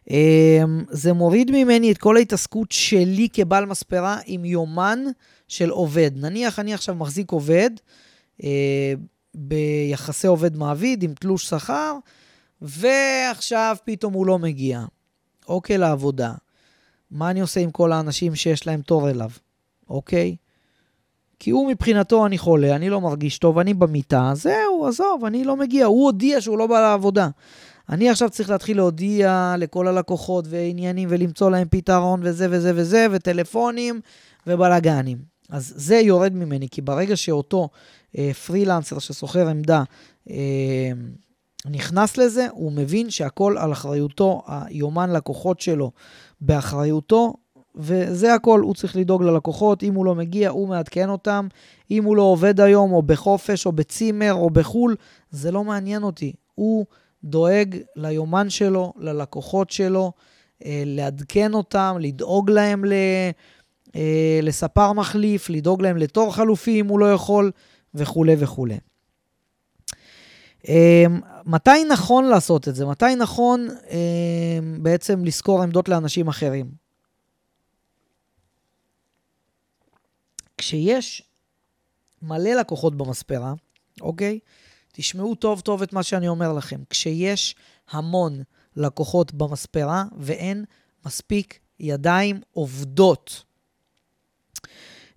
[0.09, 4.99] אמ, זה מוריד ממני את כל ההתעסקות שלי כבעל מספרה עם יומן
[5.47, 6.11] של עובד.
[6.15, 7.69] נניח אני עכשיו מחזיק עובד
[8.43, 8.93] אה,
[9.35, 11.97] ביחסי עובד-מעביד עם תלוש שכר,
[12.61, 14.81] ועכשיו פתאום הוא לא מגיע,
[15.47, 16.33] אוקיי, לעבודה.
[17.11, 19.29] מה אני עושה עם כל האנשים שיש להם תור אליו,
[19.89, 20.35] אוקיי?
[21.39, 25.55] כי הוא מבחינתו, אני חולה, אני לא מרגיש טוב, אני במיטה, זהו, עזוב, אני לא
[25.55, 25.85] מגיע.
[25.85, 27.29] הוא הודיע שהוא לא בא לעבודה.
[27.89, 34.01] אני עכשיו צריך להתחיל להודיע לכל הלקוחות ועניינים ולמצוא להם פתרון וזה וזה וזה, וטלפונים
[34.47, 35.17] ובלאגנים.
[35.49, 37.69] אז זה יורד ממני, כי ברגע שאותו
[38.17, 39.83] אה, פרילנסר ששוכר עמדה
[40.29, 40.91] אה,
[41.65, 45.91] נכנס לזה, הוא מבין שהכל על אחריותו, היומן לקוחות שלו
[46.41, 47.33] באחריותו,
[47.75, 51.47] וזה הכל, הוא צריך לדאוג ללקוחות, אם הוא לא מגיע, הוא מעדכן אותם,
[51.91, 54.95] אם הוא לא עובד היום, או בחופש, או בצימר, או בחו"ל,
[55.31, 56.33] זה לא מעניין אותי.
[56.55, 56.85] הוא
[57.23, 60.11] דואג ליומן שלו, ללקוחות שלו,
[60.65, 62.93] אה, לעדכן אותם, לדאוג להם ל...
[63.95, 67.51] אה, לספר מחליף, לדאוג להם לתור חלופי אם הוא לא יכול,
[67.93, 68.77] וכולי וכולי.
[70.67, 71.05] אה,
[71.45, 72.85] מתי נכון לעשות את זה?
[72.85, 73.67] מתי נכון
[74.81, 76.71] בעצם לשכור עמדות לאנשים אחרים?
[80.57, 81.23] כשיש
[82.21, 83.53] מלא לקוחות במספרה,
[84.01, 84.39] אוקיי?
[84.97, 86.79] תשמעו טוב טוב את מה שאני אומר לכם.
[86.89, 87.55] כשיש
[87.91, 88.41] המון
[88.75, 90.65] לקוחות במספרה ואין
[91.05, 93.43] מספיק ידיים עובדות,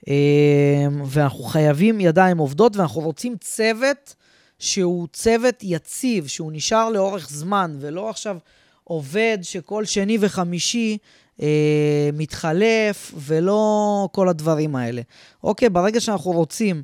[0.09, 4.15] אמ, ואנחנו חייבים ידיים עובדות ואנחנו רוצים צוות
[4.59, 8.39] שהוא צוות יציב, שהוא נשאר לאורך זמן, ולא עכשיו
[8.85, 10.99] עובד שכל שני וחמישי
[11.43, 15.03] אה, מתחלף, ולא כל הדברים האלה.
[15.45, 16.83] אוקיי, ברגע שאנחנו רוצים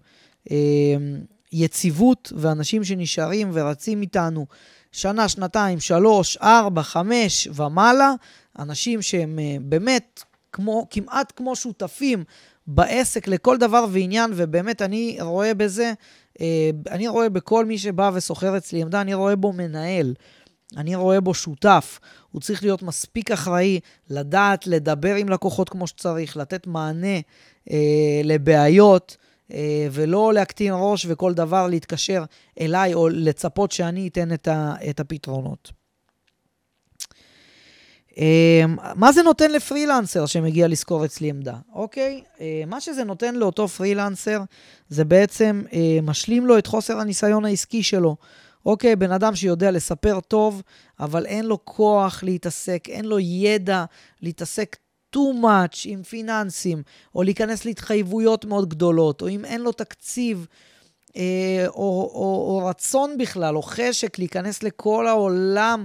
[0.50, 0.56] אה,
[1.56, 4.46] יציבות ואנשים שנשארים ורצים איתנו
[4.92, 8.12] שנה, שנתיים, שלוש, ארבע, חמש ומעלה,
[8.58, 12.24] אנשים שהם אה, באמת כמו, כמעט כמו שותפים
[12.66, 15.92] בעסק לכל דבר ועניין, ובאמת אני רואה בזה,
[16.40, 20.14] אה, אני רואה בכל מי שבא וסוחר אצלי עמדה, אני רואה בו מנהל.
[20.76, 21.98] אני רואה בו שותף.
[22.32, 27.16] הוא צריך להיות מספיק אחראי, לדעת לדבר עם לקוחות כמו שצריך, לתת מענה
[27.70, 29.16] אה, לבעיות,
[29.90, 32.24] ולא להקטין ראש וכל דבר להתקשר
[32.60, 35.72] אליי או לצפות שאני אתן את, ה, את הפתרונות.
[38.18, 41.54] אה, מה זה נותן לפרילנסר שמגיע לשכור אצלי עמדה?
[41.74, 42.22] אוקיי?
[42.40, 44.40] אה, מה שזה נותן לאותו פרילנסר
[44.88, 48.16] זה בעצם אה, משלים לו את חוסר הניסיון העסקי שלו.
[48.66, 50.62] אוקיי, בן אדם שיודע לספר טוב,
[51.00, 53.84] אבל אין לו כוח להתעסק, אין לו ידע
[54.22, 54.76] להתעסק
[55.16, 56.82] too much עם פיננסים,
[57.14, 60.46] או להיכנס להתחייבויות מאוד גדולות, או אם אין לו תקציב,
[61.16, 65.84] אה, או, או, או רצון בכלל, או חשק להיכנס לכל העולם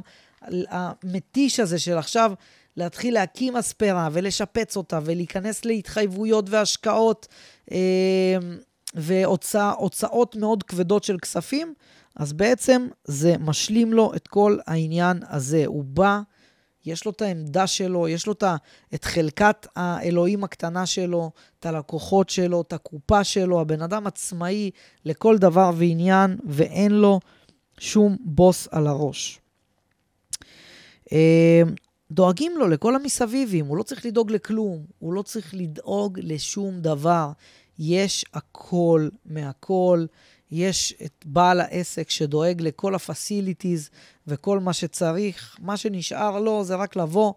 [0.70, 2.34] המתיש הזה של עכשיו
[2.78, 7.28] להתחיל להקים אספרה ולשפץ אותה ולהיכנס להתחייבויות והשקעות
[7.72, 7.78] אה,
[8.94, 11.74] והוצאות מאוד כבדות של כספים,
[12.16, 15.64] אז בעצם זה משלים לו את כל העניין הזה.
[15.66, 16.22] הוא בא,
[16.86, 18.34] יש לו את העמדה שלו, יש לו
[18.94, 24.72] את חלקת האלוהים הקטנה שלו, את הלקוחות שלו, את הקופה שלו, הבן אדם עצמאי
[25.06, 27.20] לכל דבר ועניין, ואין לו
[27.80, 29.40] שום בוס על הראש.
[31.12, 31.62] אה,
[32.12, 37.32] דואגים לו לכל המסביבים, הוא לא צריך לדאוג לכלום, הוא לא צריך לדאוג לשום דבר.
[37.80, 40.06] יש הכל מהכל.
[40.52, 43.90] יש את בעל העסק שדואג לכל הפסיליטיז
[44.28, 45.58] וכל מה שצריך.
[45.60, 47.34] מה שנשאר לו זה רק לבוא,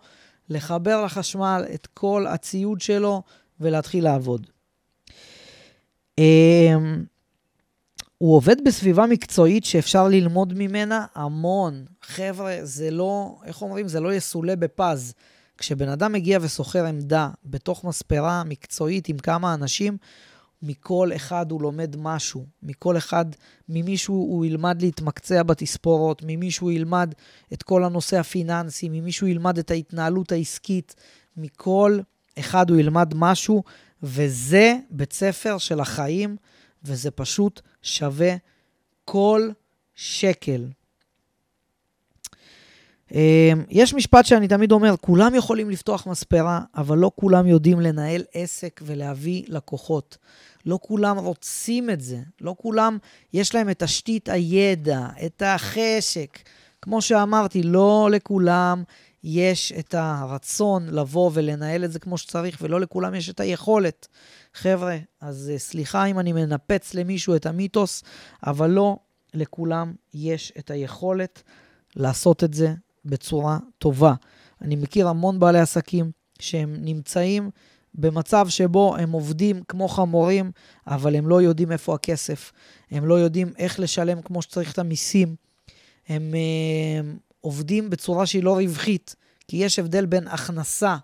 [0.48, 3.22] לחבר לחשמל את כל הציוד שלו
[3.60, 4.46] ולהתחיל לעבוד.
[6.18, 7.04] אמ,
[8.18, 11.84] הוא עובד בסביבה מקצועית שאפשר ללמוד ממנה המון.
[12.02, 13.88] חבר'ה, זה לא, איך אומרים?
[13.88, 15.14] זה לא יסולא בפז.
[15.58, 19.96] כשבן אדם מגיע ושוכר עמדה בתוך מספרה מקצועית עם כמה אנשים,
[20.66, 23.24] מכל אחד הוא לומד משהו, מכל אחד,
[23.68, 27.14] ממישהו הוא ילמד להתמקצע בתספורות, ממישהו ילמד
[27.52, 30.94] את כל הנושא הפיננסי, ממישהו ילמד את ההתנהלות העסקית,
[31.36, 31.98] מכל
[32.38, 33.62] אחד הוא ילמד משהו,
[34.02, 36.36] וזה בית ספר של החיים,
[36.84, 38.34] וזה פשוט שווה
[39.04, 39.50] כל
[39.94, 40.68] שקל.
[43.12, 48.22] אמ, יש משפט שאני תמיד אומר, כולם יכולים לפתוח מספרה, אבל לא כולם יודעים לנהל
[48.34, 50.18] עסק ולהביא לקוחות.
[50.66, 52.98] לא כולם רוצים את זה, לא כולם,
[53.32, 56.38] יש להם את תשתית הידע, את החשק.
[56.82, 58.82] כמו שאמרתי, לא לכולם
[59.24, 64.08] יש את הרצון לבוא ולנהל את זה כמו שצריך, ולא לכולם יש את היכולת.
[64.54, 68.02] חבר'ה, אז אה, סליחה אם אני מנפץ למישהו את המיתוס,
[68.46, 68.96] אבל לא
[69.34, 71.42] לכולם יש את היכולת
[71.96, 74.14] לעשות את זה בצורה טובה.
[74.62, 76.10] אני מכיר המון בעלי עסקים
[76.40, 77.50] שהם נמצאים
[77.94, 80.50] במצב שבו הם עובדים כמו חמורים,
[80.86, 82.52] אבל הם לא יודעים איפה הכסף,
[82.90, 85.34] הם לא יודעים איך לשלם כמו שצריך את המיסים, הם,
[86.08, 89.14] הם אה, עובדים בצורה שהיא לא רווחית,
[89.48, 90.96] כי יש הבדל בין הכנסה,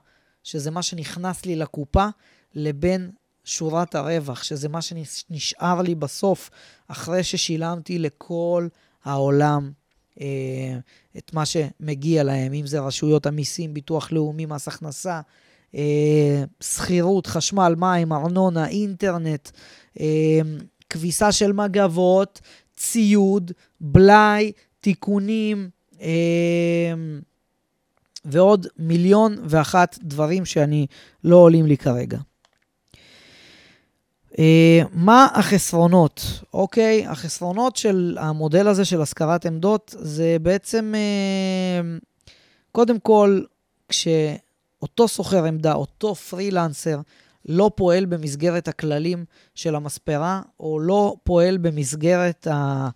[0.43, 2.07] שזה מה שנכנס לי לקופה,
[2.55, 3.11] לבין
[3.45, 6.51] שורת הרווח, שזה מה שנשאר לי בסוף,
[6.89, 8.69] אחרי ששילמתי לכל
[9.05, 9.73] העולם
[10.21, 10.79] אה,
[11.19, 15.21] את מה שמגיע להם, אם זה רשויות המיסים, ביטוח לאומי, מס הכנסה,
[15.75, 19.51] אה, שכירות, חשמל, מים, ארנונה, אינטרנט,
[20.01, 20.41] אה,
[20.91, 22.41] כביסה של מגבות,
[22.77, 26.95] ציוד, בלאי, תיקונים, אה,
[28.25, 30.87] ועוד מיליון ואחת דברים שאני
[31.25, 32.19] לא עולים לי כרגע.
[34.31, 36.21] Uh, מה החסרונות?
[36.55, 42.33] אוקיי, okay, החסרונות של המודל הזה של השכרת עמדות זה בעצם, uh,
[42.73, 43.41] קודם כל,
[44.81, 47.01] כשאותו סוחר עמדה, אותו פרילנסר,
[47.45, 49.25] לא פועל במסגרת הכללים
[49.55, 52.89] של המספרה, או לא פועל במסגרת ה...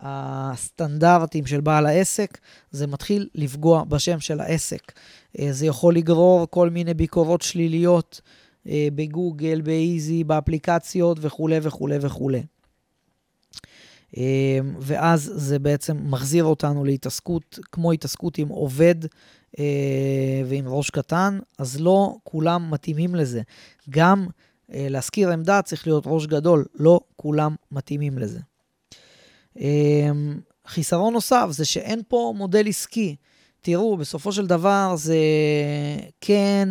[0.00, 2.38] הסטנדרטים של בעל העסק,
[2.70, 4.92] זה מתחיל לפגוע בשם של העסק.
[5.38, 8.20] אה, זה יכול לגרור כל מיני ביקורות שליליות
[8.68, 12.42] אה, בגוגל, באיזי, באפליקציות וכולי וכולי וכולי.
[14.16, 18.94] אה, ואז זה בעצם מחזיר אותנו להתעסקות, כמו התעסקות עם עובד
[20.46, 23.42] ועם ראש קטן, אז לא כולם מתאימים לזה.
[23.90, 24.26] גם
[24.68, 28.40] להשכיר עמדה צריך להיות ראש גדול, לא כולם מתאימים לזה.
[30.66, 33.16] חיסרון נוסף זה שאין פה מודל עסקי.
[33.60, 35.18] תראו, בסופו של דבר זה
[36.20, 36.68] כן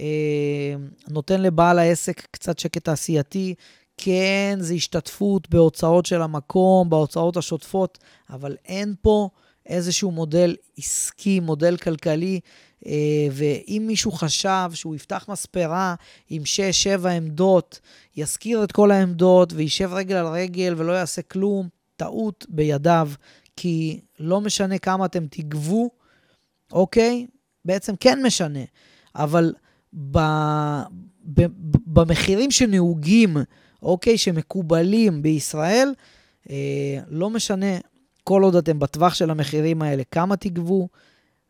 [0.00, 0.74] אה,
[1.08, 3.54] נותן לבעל העסק קצת שקט תעשייתי,
[3.96, 7.98] כן, זה השתתפות בהוצאות של המקום, בהוצאות השוטפות,
[8.30, 9.28] אבל אין פה
[9.66, 12.40] איזשהו מודל עסקי, מודל כלכלי,
[12.86, 12.92] אה,
[13.32, 15.94] ואם מישהו חשב שהוא יפתח מספרה
[16.30, 16.42] עם
[17.02, 17.80] 6-7 עמדות,
[18.16, 23.10] ישכיר את כל העמדות וישב רגל על רגל ולא יעשה כלום, טעות בידיו,
[23.56, 25.90] כי לא משנה כמה אתם תגבו,
[26.72, 27.26] אוקיי?
[27.64, 28.60] בעצם כן משנה,
[29.14, 29.54] אבל
[30.10, 30.18] ב,
[31.34, 31.46] ב,
[31.86, 33.36] במחירים שנהוגים,
[33.82, 35.94] אוקיי, שמקובלים בישראל,
[36.50, 37.76] אה, לא משנה,
[38.28, 40.88] כל עוד אתם בטווח של המחירים האלה, כמה תגבו,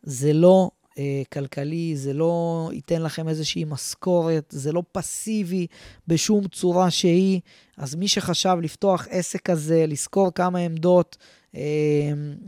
[0.03, 5.66] זה לא אה, כלכלי, זה לא ייתן לכם איזושהי משכורת, זה לא פסיבי
[6.09, 7.41] בשום צורה שהיא.
[7.77, 11.16] אז מי שחשב לפתוח עסק כזה, לשכור כמה עמדות
[11.55, 11.61] אה,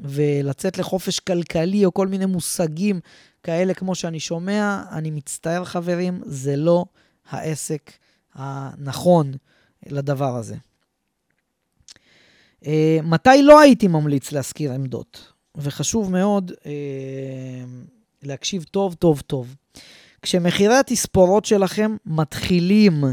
[0.03, 3.01] ולצאת לחופש כלכלי או כל מיני מושגים
[3.43, 6.85] כאלה כמו שאני שומע, אני מצטער חברים, זה לא
[7.31, 7.93] העסק
[8.35, 9.33] הנכון
[9.87, 10.57] לדבר הזה.
[12.62, 12.66] Uh,
[13.02, 15.32] מתי לא הייתי ממליץ להשכיר עמדות?
[15.56, 16.64] וחשוב מאוד uh,
[18.22, 19.56] להקשיב טוב טוב טוב.
[20.22, 23.04] כשמחירי התספורות שלכם מתחילים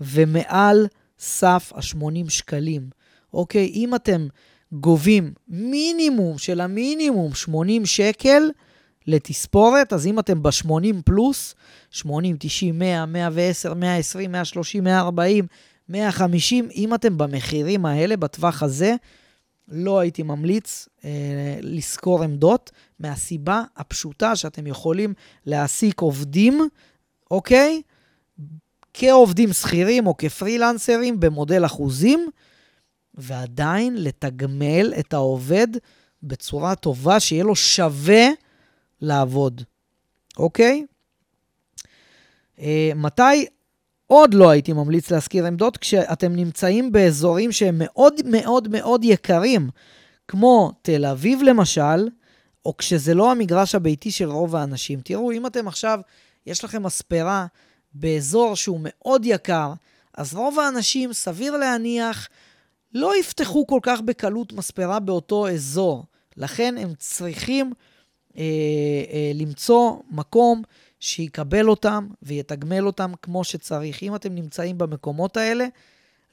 [0.00, 0.86] ומעל
[1.18, 2.90] סף ה-80 שקלים,
[3.34, 3.70] אוקיי?
[3.74, 4.28] אם אתם
[4.72, 8.50] גובים מינימום של המינימום 80 שקל,
[9.06, 11.54] לתספורת, אז אם אתם ב-80 פלוס,
[11.90, 15.46] 80, 90, 100, 110, 120, 130, 140,
[15.88, 18.94] 150, אם אתם במחירים האלה, בטווח הזה,
[19.68, 25.14] לא הייתי ממליץ אה, לשכור עמדות, מהסיבה הפשוטה שאתם יכולים
[25.46, 26.68] להעסיק עובדים,
[27.30, 27.82] אוקיי?
[28.94, 32.30] כעובדים שכירים או כפרילנסרים במודל אחוזים,
[33.14, 35.68] ועדיין לתגמל את העובד
[36.22, 38.26] בצורה טובה, שיהיה לו שווה
[39.00, 39.62] לעבוד,
[40.38, 40.86] אוקיי?
[42.58, 43.46] אה, מתי
[44.06, 45.76] עוד לא הייתי ממליץ להשכיר עמדות?
[45.76, 49.70] כשאתם נמצאים באזורים שהם מאוד מאוד מאוד יקרים,
[50.28, 52.08] כמו תל אביב למשל,
[52.66, 55.00] או כשזה לא המגרש הביתי של רוב האנשים.
[55.04, 56.00] תראו, אם אתם עכשיו,
[56.46, 57.46] יש לכם מספרה
[57.94, 59.72] באזור שהוא מאוד יקר,
[60.16, 62.28] אז רוב האנשים, סביר להניח,
[62.94, 66.04] לא יפתחו כל כך בקלות מספרה באותו אזור.
[66.36, 67.72] לכן הם צריכים
[68.38, 68.42] אה,
[69.12, 70.62] אה, למצוא מקום
[71.00, 74.02] שיקבל אותם ויתגמל אותם כמו שצריך.
[74.02, 75.66] אם אתם נמצאים במקומות האלה,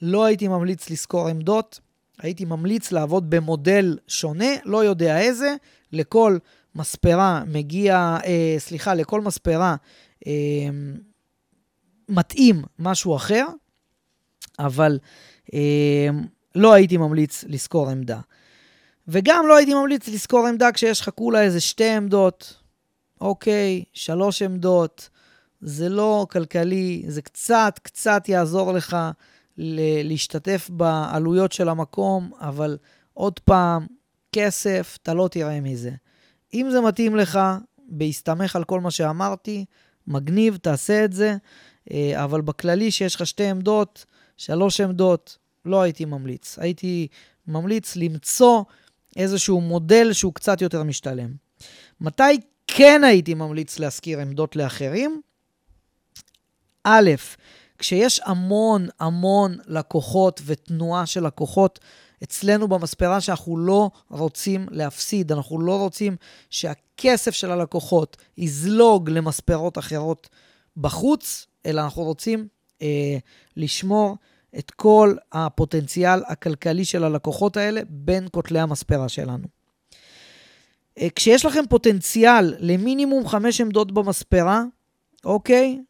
[0.01, 1.79] לא הייתי ממליץ לשכור עמדות,
[2.19, 5.55] הייתי ממליץ לעבוד במודל שונה, לא יודע איזה,
[5.91, 6.37] לכל
[6.75, 9.75] מספרה מגיע, אה, סליחה, לכל מספרה
[10.27, 10.31] אה,
[12.09, 13.45] מתאים משהו אחר,
[14.59, 14.99] אבל
[15.53, 16.09] אה,
[16.55, 18.19] לא הייתי ממליץ לשכור עמדה.
[19.07, 22.62] וגם לא הייתי ממליץ לשכור עמדה כשיש לך כולה איזה שתי עמדות,
[23.23, 25.09] אוקיי, שלוש עמדות,
[25.61, 28.97] זה לא כלכלי, זה קצת, קצת יעזור לך
[29.57, 32.77] להשתתף בעלויות של המקום, אבל
[33.13, 33.87] עוד פעם,
[34.31, 35.91] כסף, אתה לא תראה מזה.
[36.53, 37.39] אם זה מתאים לך,
[37.89, 39.65] בהסתמך על כל מה שאמרתי,
[40.07, 41.35] מגניב, תעשה את זה,
[41.91, 44.05] אה, אבל בכללי שיש לך שתי עמדות,
[44.37, 46.59] שלוש עמדות, לא הייתי ממליץ.
[46.59, 47.07] הייתי
[47.47, 48.63] ממליץ למצוא
[49.15, 51.33] איזשהו מודל שהוא קצת יותר משתלם.
[52.01, 52.39] מתי
[52.75, 55.21] כן הייתי ממליץ להשכיר עמדות לאחרים?
[56.83, 57.11] א',
[57.77, 61.79] כשיש המון המון לקוחות ותנועה של לקוחות,
[62.23, 66.15] אצלנו במספרה שאנחנו לא רוצים להפסיד, אנחנו לא רוצים
[66.49, 70.29] שהכסף של הלקוחות יזלוג למספרות אחרות
[70.77, 72.47] בחוץ, אלא אנחנו רוצים
[72.81, 73.17] אה,
[73.57, 74.17] לשמור
[74.57, 79.62] את כל הפוטנציאל הכלכלי של הלקוחות האלה בין כותלי המספרה שלנו.
[80.97, 84.63] אה, כשיש לכם פוטנציאל למינימום חמש עמדות במספרה,
[85.25, 85.81] אוקיי?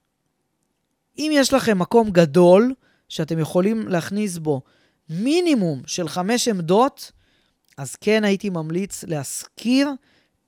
[1.18, 2.74] אם יש לכם מקום גדול
[3.10, 4.62] שאתם יכולים להכניס בו
[5.10, 7.12] מינימום של חמש עמדות,
[7.78, 9.90] אז כן הייתי ממליץ להשכיר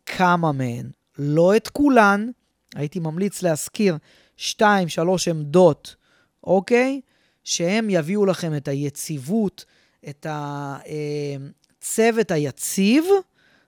[0.05, 0.89] כמה מהן.
[1.17, 2.29] לא את כולן,
[2.75, 3.97] הייתי ממליץ להשכיר
[4.37, 5.95] שתיים, שלוש עמדות,
[6.43, 7.01] אוקיי?
[7.43, 9.65] שהם יביאו לכם את היציבות,
[10.09, 13.05] את הצוות היציב,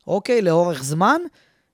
[0.07, 0.41] אוקיי?
[0.41, 1.21] לאורך זמן,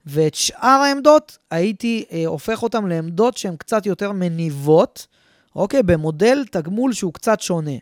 [0.05, 5.07] ואת שאר העמדות הייתי אה, הופך אותן לעמדות שהן קצת יותר מניבות,
[5.55, 5.84] אוקיי?
[5.84, 7.77] במודל תגמול שהוא קצת שונה.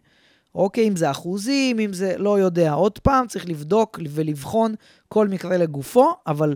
[0.55, 2.71] אוקיי, אם זה אחוזים, אם זה לא יודע.
[2.71, 4.75] עוד פעם, צריך לבדוק ולבחון
[5.07, 6.55] כל מקרה לגופו, אבל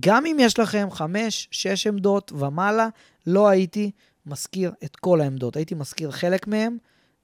[0.00, 2.88] גם אם יש לכם חמש, שש עמדות ומעלה,
[3.26, 3.90] לא הייתי
[4.26, 5.56] מזכיר את כל העמדות.
[5.56, 6.76] הייתי מזכיר חלק מהם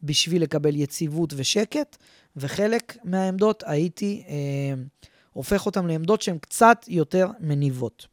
[0.03, 1.97] בשביל לקבל יציבות ושקט,
[2.37, 4.75] וחלק מהעמדות הייתי אה,
[5.33, 8.07] הופך אותן לעמדות שהן קצת יותר מניבות.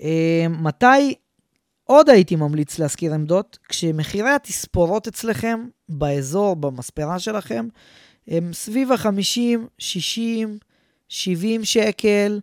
[0.00, 1.14] אה, מתי
[1.84, 7.68] עוד הייתי ממליץ להשכיר עמדות, כשמחירי התספורות אצלכם באזור, במספרה שלכם,
[8.28, 10.58] הם סביב ה-50, 60,
[11.08, 12.40] 70 שקל,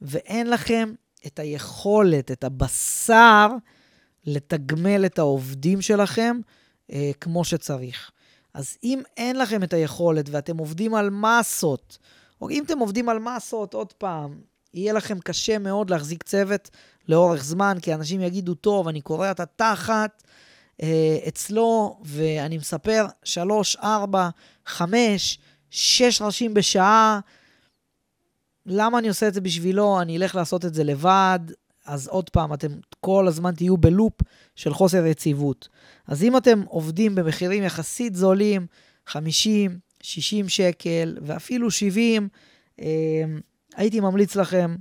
[0.00, 0.92] ואין לכם
[1.26, 3.48] את היכולת, את הבשר,
[4.24, 6.40] לתגמל את העובדים שלכם
[6.92, 8.10] אה, כמו שצריך.
[8.54, 11.98] אז אם אין לכם את היכולת ואתם עובדים על מסות,
[12.42, 14.40] או אם אתם עובדים על מסות, עוד פעם,
[14.74, 16.70] יהיה לכם קשה מאוד להחזיק צוות
[17.08, 20.22] לאורך זמן, כי אנשים יגידו, טוב, אני קורע את התחת
[20.82, 24.28] אה, אצלו, ואני מספר שלוש, ארבע,
[24.66, 25.38] חמש,
[25.70, 27.20] שש ראשים בשעה,
[28.66, 30.00] למה אני עושה את זה בשבילו?
[30.00, 31.40] אני אלך לעשות את זה לבד.
[31.86, 32.68] אז עוד פעם, אתם
[33.00, 34.12] כל הזמן תהיו בלופ
[34.56, 35.68] של חוסר יציבות.
[36.06, 38.66] אז אם אתם עובדים במחירים יחסית זולים,
[39.06, 42.28] 50, 60 שקל ואפילו 70,
[42.80, 42.86] אה,
[43.76, 44.76] הייתי ממליץ לכם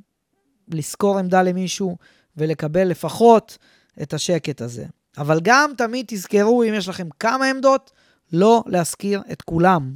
[0.67, 1.97] לשכור עמדה למישהו
[2.37, 3.57] ולקבל לפחות
[4.01, 4.85] את השקט הזה.
[5.17, 7.91] אבל גם תמיד תזכרו, אם יש לכם כמה עמדות,
[8.33, 9.95] לא להשכיר את כולם.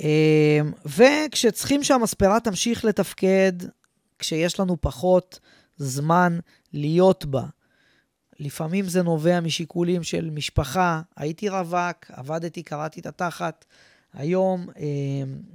[0.00, 3.52] אמ, וכשצריכים שהמספרה תמשיך לתפקד,
[4.18, 5.38] כשיש לנו פחות
[5.76, 6.38] זמן
[6.72, 7.44] להיות בה.
[8.42, 13.64] לפעמים זה נובע משיקולים של משפחה, הייתי רווק, עבדתי, קראתי את התחת.
[14.14, 14.84] היום אה,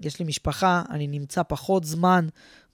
[0.04, 2.28] יש לי משפחה, אני נמצא פחות זמן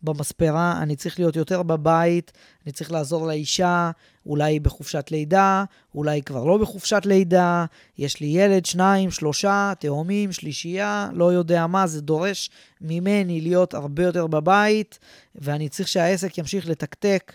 [0.04, 2.32] במספרה, אני צריך להיות יותר בבית,
[2.66, 3.92] אני צריך לעזור לאישה,
[4.26, 5.64] אולי בחופשת לידה,
[5.96, 7.66] אולי כבר לא בחופשת לידה,
[7.98, 12.50] יש לי ילד, שניים, שלושה, תאומים, שלישייה, לא יודע מה, זה דורש
[12.82, 15.00] ממני להיות הרבה יותר בבית,
[15.36, 17.34] ואני צריך שהעסק ימשיך לתקתק.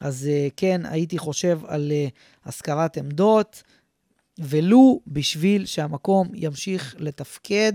[0.00, 2.06] אז אה, כן, הייתי חושב על אה,
[2.44, 3.62] השכרת עמדות,
[4.38, 7.72] ולו בשביל שהמקום ימשיך לתפקד,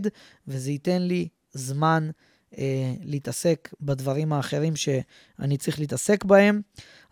[0.47, 2.09] וזה ייתן לי זמן.
[2.57, 6.61] אה, להתעסק בדברים האחרים שאני צריך להתעסק בהם.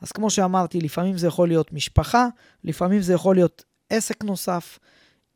[0.02, 2.28] אז כמו שאמרתי, לפעמים זה יכול להיות משפחה,
[2.64, 4.80] לפעמים זה יכול להיות עסק נוסף,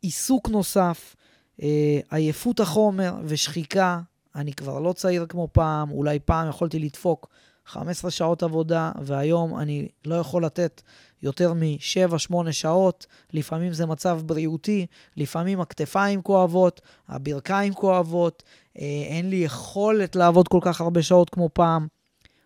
[0.01, 1.15] עיסוק נוסף,
[1.61, 3.99] אה, עייפות החומר ושחיקה.
[4.35, 7.29] אני כבר לא צעיר כמו פעם, אולי פעם יכולתי לדפוק
[7.65, 10.81] 15 שעות עבודה, והיום אני לא יכול לתת
[11.23, 13.05] יותר מ-7-8 שעות.
[13.33, 14.85] לפעמים זה מצב בריאותי,
[15.17, 18.43] לפעמים הכתפיים כואבות, הברכיים כואבות,
[18.79, 21.87] אה, אין לי יכולת לעבוד כל כך הרבה שעות כמו פעם,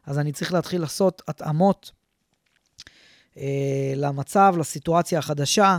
[0.06, 1.92] אז אני צריך להתחיל לעשות התאמות
[3.38, 5.78] אה, למצב, לסיטואציה החדשה.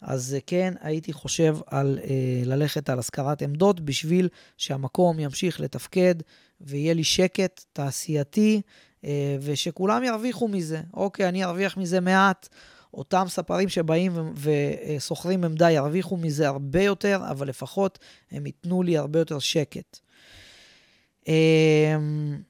[0.00, 6.14] אז כן, הייתי חושב על אה, ללכת על השכרת עמדות בשביל שהמקום ימשיך לתפקד
[6.60, 8.60] ויהיה לי שקט תעשייתי
[9.04, 10.80] אה, ושכולם ירוויחו מזה.
[10.94, 12.48] אוקיי, אני ארוויח מזה מעט,
[12.94, 17.98] אותם ספרים שבאים ושוכרים עמדה ירוויחו מזה הרבה יותר, אבל לפחות
[18.30, 19.98] הם ייתנו לי הרבה יותר שקט.
[21.28, 22.40] אמ,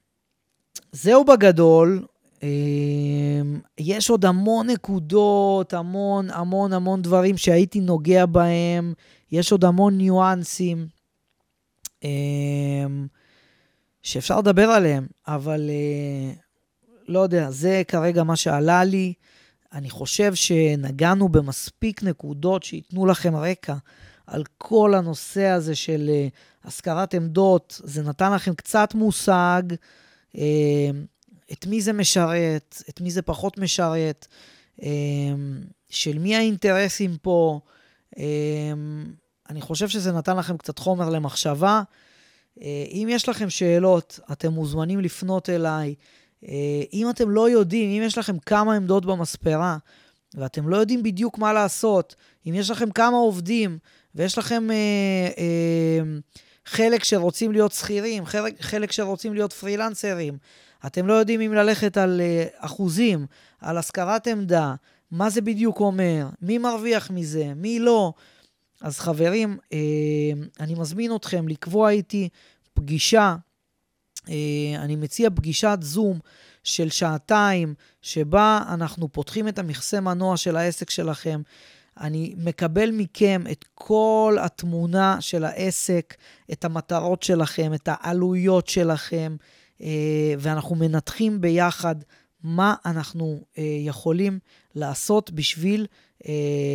[0.91, 2.05] זהו בגדול.
[2.43, 8.93] אמ, יש עוד המון נקודות, המון המון המון דברים שהייתי נוגע בהם,
[9.31, 10.87] יש עוד המון ניואנסים
[14.03, 16.33] שאפשר לדבר עליהם, אבל אה,
[17.07, 19.13] לא יודע, זה כרגע מה שעלה לי.
[19.73, 23.75] אני חושב שנגענו במספיק נקודות שייתנו לכם רקע
[24.27, 27.81] על כל הנושא הזה של uh, השכרת עמדות.
[27.83, 29.63] זה נתן לכם קצת מושג
[30.35, 30.39] uh,
[31.51, 34.27] את מי זה משרת, את מי זה פחות משרת.
[35.89, 37.59] של מי האינטרסים פה.
[39.49, 41.81] אני חושב שזה נתן לכם קצת חומר למחשבה.
[42.91, 45.95] אם יש לכם שאלות, אתם מוזמנים לפנות אליי.
[46.93, 49.77] אם אתם לא יודעים, אם יש לכם כמה עמדות במספרה,
[50.35, 52.15] ואתם לא יודעים בדיוק מה לעשות,
[52.47, 53.77] אם יש לכם כמה עובדים,
[54.15, 54.75] ויש לכם אה,
[55.37, 56.03] אה,
[56.65, 60.37] חלק שרוצים להיות שכירים, חלק, חלק שרוצים להיות פרילנסרים,
[60.85, 63.25] אתם לא יודעים אם ללכת על אה, אחוזים,
[63.61, 64.75] על השכרת עמדה,
[65.11, 68.13] מה זה בדיוק אומר, מי מרוויח מזה, מי לא.
[68.81, 69.77] אז חברים, אה,
[70.59, 72.29] אני מזמין אתכם לקבוע איתי
[72.73, 73.35] פגישה,
[74.29, 74.33] אה,
[74.75, 76.19] אני מציע פגישת זום
[76.63, 81.41] של שעתיים, שבה אנחנו פותחים את המכסה מנוע של העסק שלכם.
[81.99, 86.15] אני מקבל מכם את כל התמונה של העסק,
[86.51, 89.35] את המטרות שלכם, את העלויות שלכם,
[89.81, 91.95] אה, ואנחנו מנתחים ביחד
[92.43, 93.43] מה אנחנו
[93.85, 94.39] יכולים
[94.75, 95.87] לעשות בשביל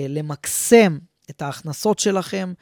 [0.09, 0.99] למקסם
[1.31, 2.53] את ההכנסות שלכם,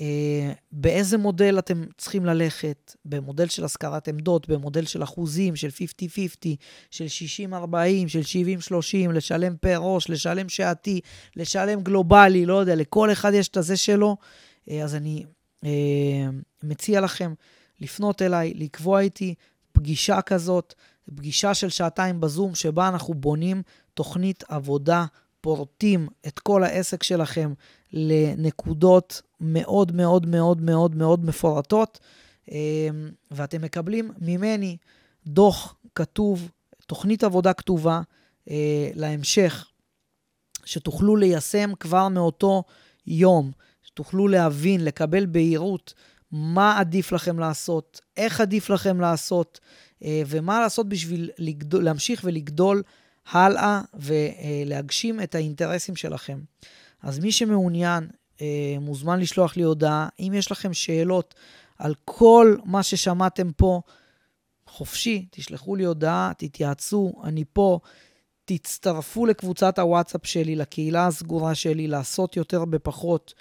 [0.00, 6.56] אה, באיזה מודל אתם צריכים ללכת, במודל של השכרת עמדות, במודל של אחוזים, של 50-50,
[6.90, 11.00] של 60-40, של 70-30, לשלם פר ראש, לשלם שעתי,
[11.36, 14.16] לשלם גלובלי, לא יודע, לכל אחד יש את הזה שלו.
[14.70, 15.24] אה, אז אני
[15.64, 15.70] אה,
[16.62, 17.34] מציע לכם
[17.80, 19.34] לפנות אליי, לקבוע איתי
[19.72, 20.74] פגישה כזאת,
[21.14, 23.62] פגישה של שעתיים בזום, שבה אנחנו בונים
[23.94, 25.04] תוכנית עבודה,
[25.46, 27.52] פורטים את כל העסק שלכם
[27.92, 32.00] לנקודות מאוד מאוד מאוד מאוד מאוד מפורטות,
[32.50, 34.76] אמ, ואתם מקבלים ממני
[35.26, 36.50] דוח כתוב,
[36.86, 38.00] תוכנית עבודה כתובה
[38.50, 39.66] אה, להמשך,
[40.64, 42.62] שתוכלו ליישם כבר מאותו
[43.06, 43.50] יום,
[43.82, 45.94] שתוכלו להבין, לקבל בהירות
[46.32, 49.60] מה עדיף לכם לעשות, איך עדיף לכם לעשות,
[50.04, 52.82] אה, ומה לעשות בשביל לגדול, להמשיך ולגדול
[53.30, 56.38] הלאה ולהגשים את האינטרסים שלכם.
[57.02, 58.08] אז מי שמעוניין,
[58.40, 60.08] אה, מוזמן לשלוח לי הודעה.
[60.20, 61.34] אם יש לכם שאלות
[61.78, 63.80] על כל מה ששמעתם פה,
[64.66, 67.78] חופשי, תשלחו לי הודעה, תתייעצו, אני פה.
[68.44, 73.34] תצטרפו לקבוצת הוואטסאפ שלי, לקהילה הסגורה שלי, לעשות יותר בפחות.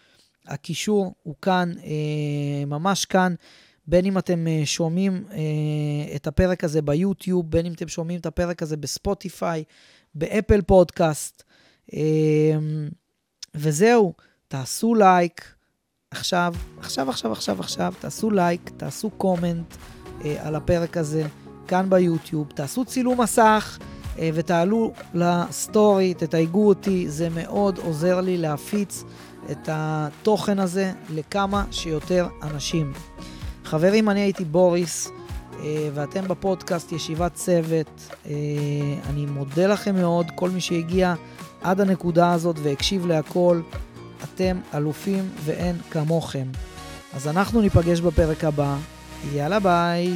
[0.48, 3.36] הקישור הוא כאן, אה, ממש כאן,
[3.88, 8.26] בין אם אתם אה, שומעים אה, את הפרק הזה ביוטיוב, בין אם אתם שומעים את
[8.26, 9.64] הפרק הזה בספוטיפיי,
[10.16, 11.43] ב Apple Podcast.
[11.94, 12.00] אה,
[13.56, 14.14] וזהו,
[14.48, 15.56] תעשו לייק
[16.12, 19.76] עכשיו, עכשיו, עכשיו, עכשיו, עכשיו, תעשו לייק, תעשו comment
[20.26, 21.28] אה, על הפרק הזה
[21.68, 23.80] כאן ביוטיוב, תעשו צילום מסך
[24.34, 29.04] ותעלו לסטורי, תתייגו אותי, זה מאוד עוזר לי להפיץ
[29.52, 32.94] את התוכן הזה לכמה שיותר אנשים.
[33.66, 35.11] חברים, אני הייתי בוריס,
[35.59, 38.09] אה, ואתם בפודקאסט ישיבת צוות.
[38.28, 38.32] אה,
[39.09, 41.13] אני מודה לכם מאוד, כל מי שהגיע
[41.61, 43.61] עד הנקודה הזאת והקשיב להכל.
[44.24, 46.47] אתם אלופים ואין כמוכם.
[47.16, 48.78] אז אנחנו ניפגש בפרק הבא.
[49.34, 50.13] יאללה ביי.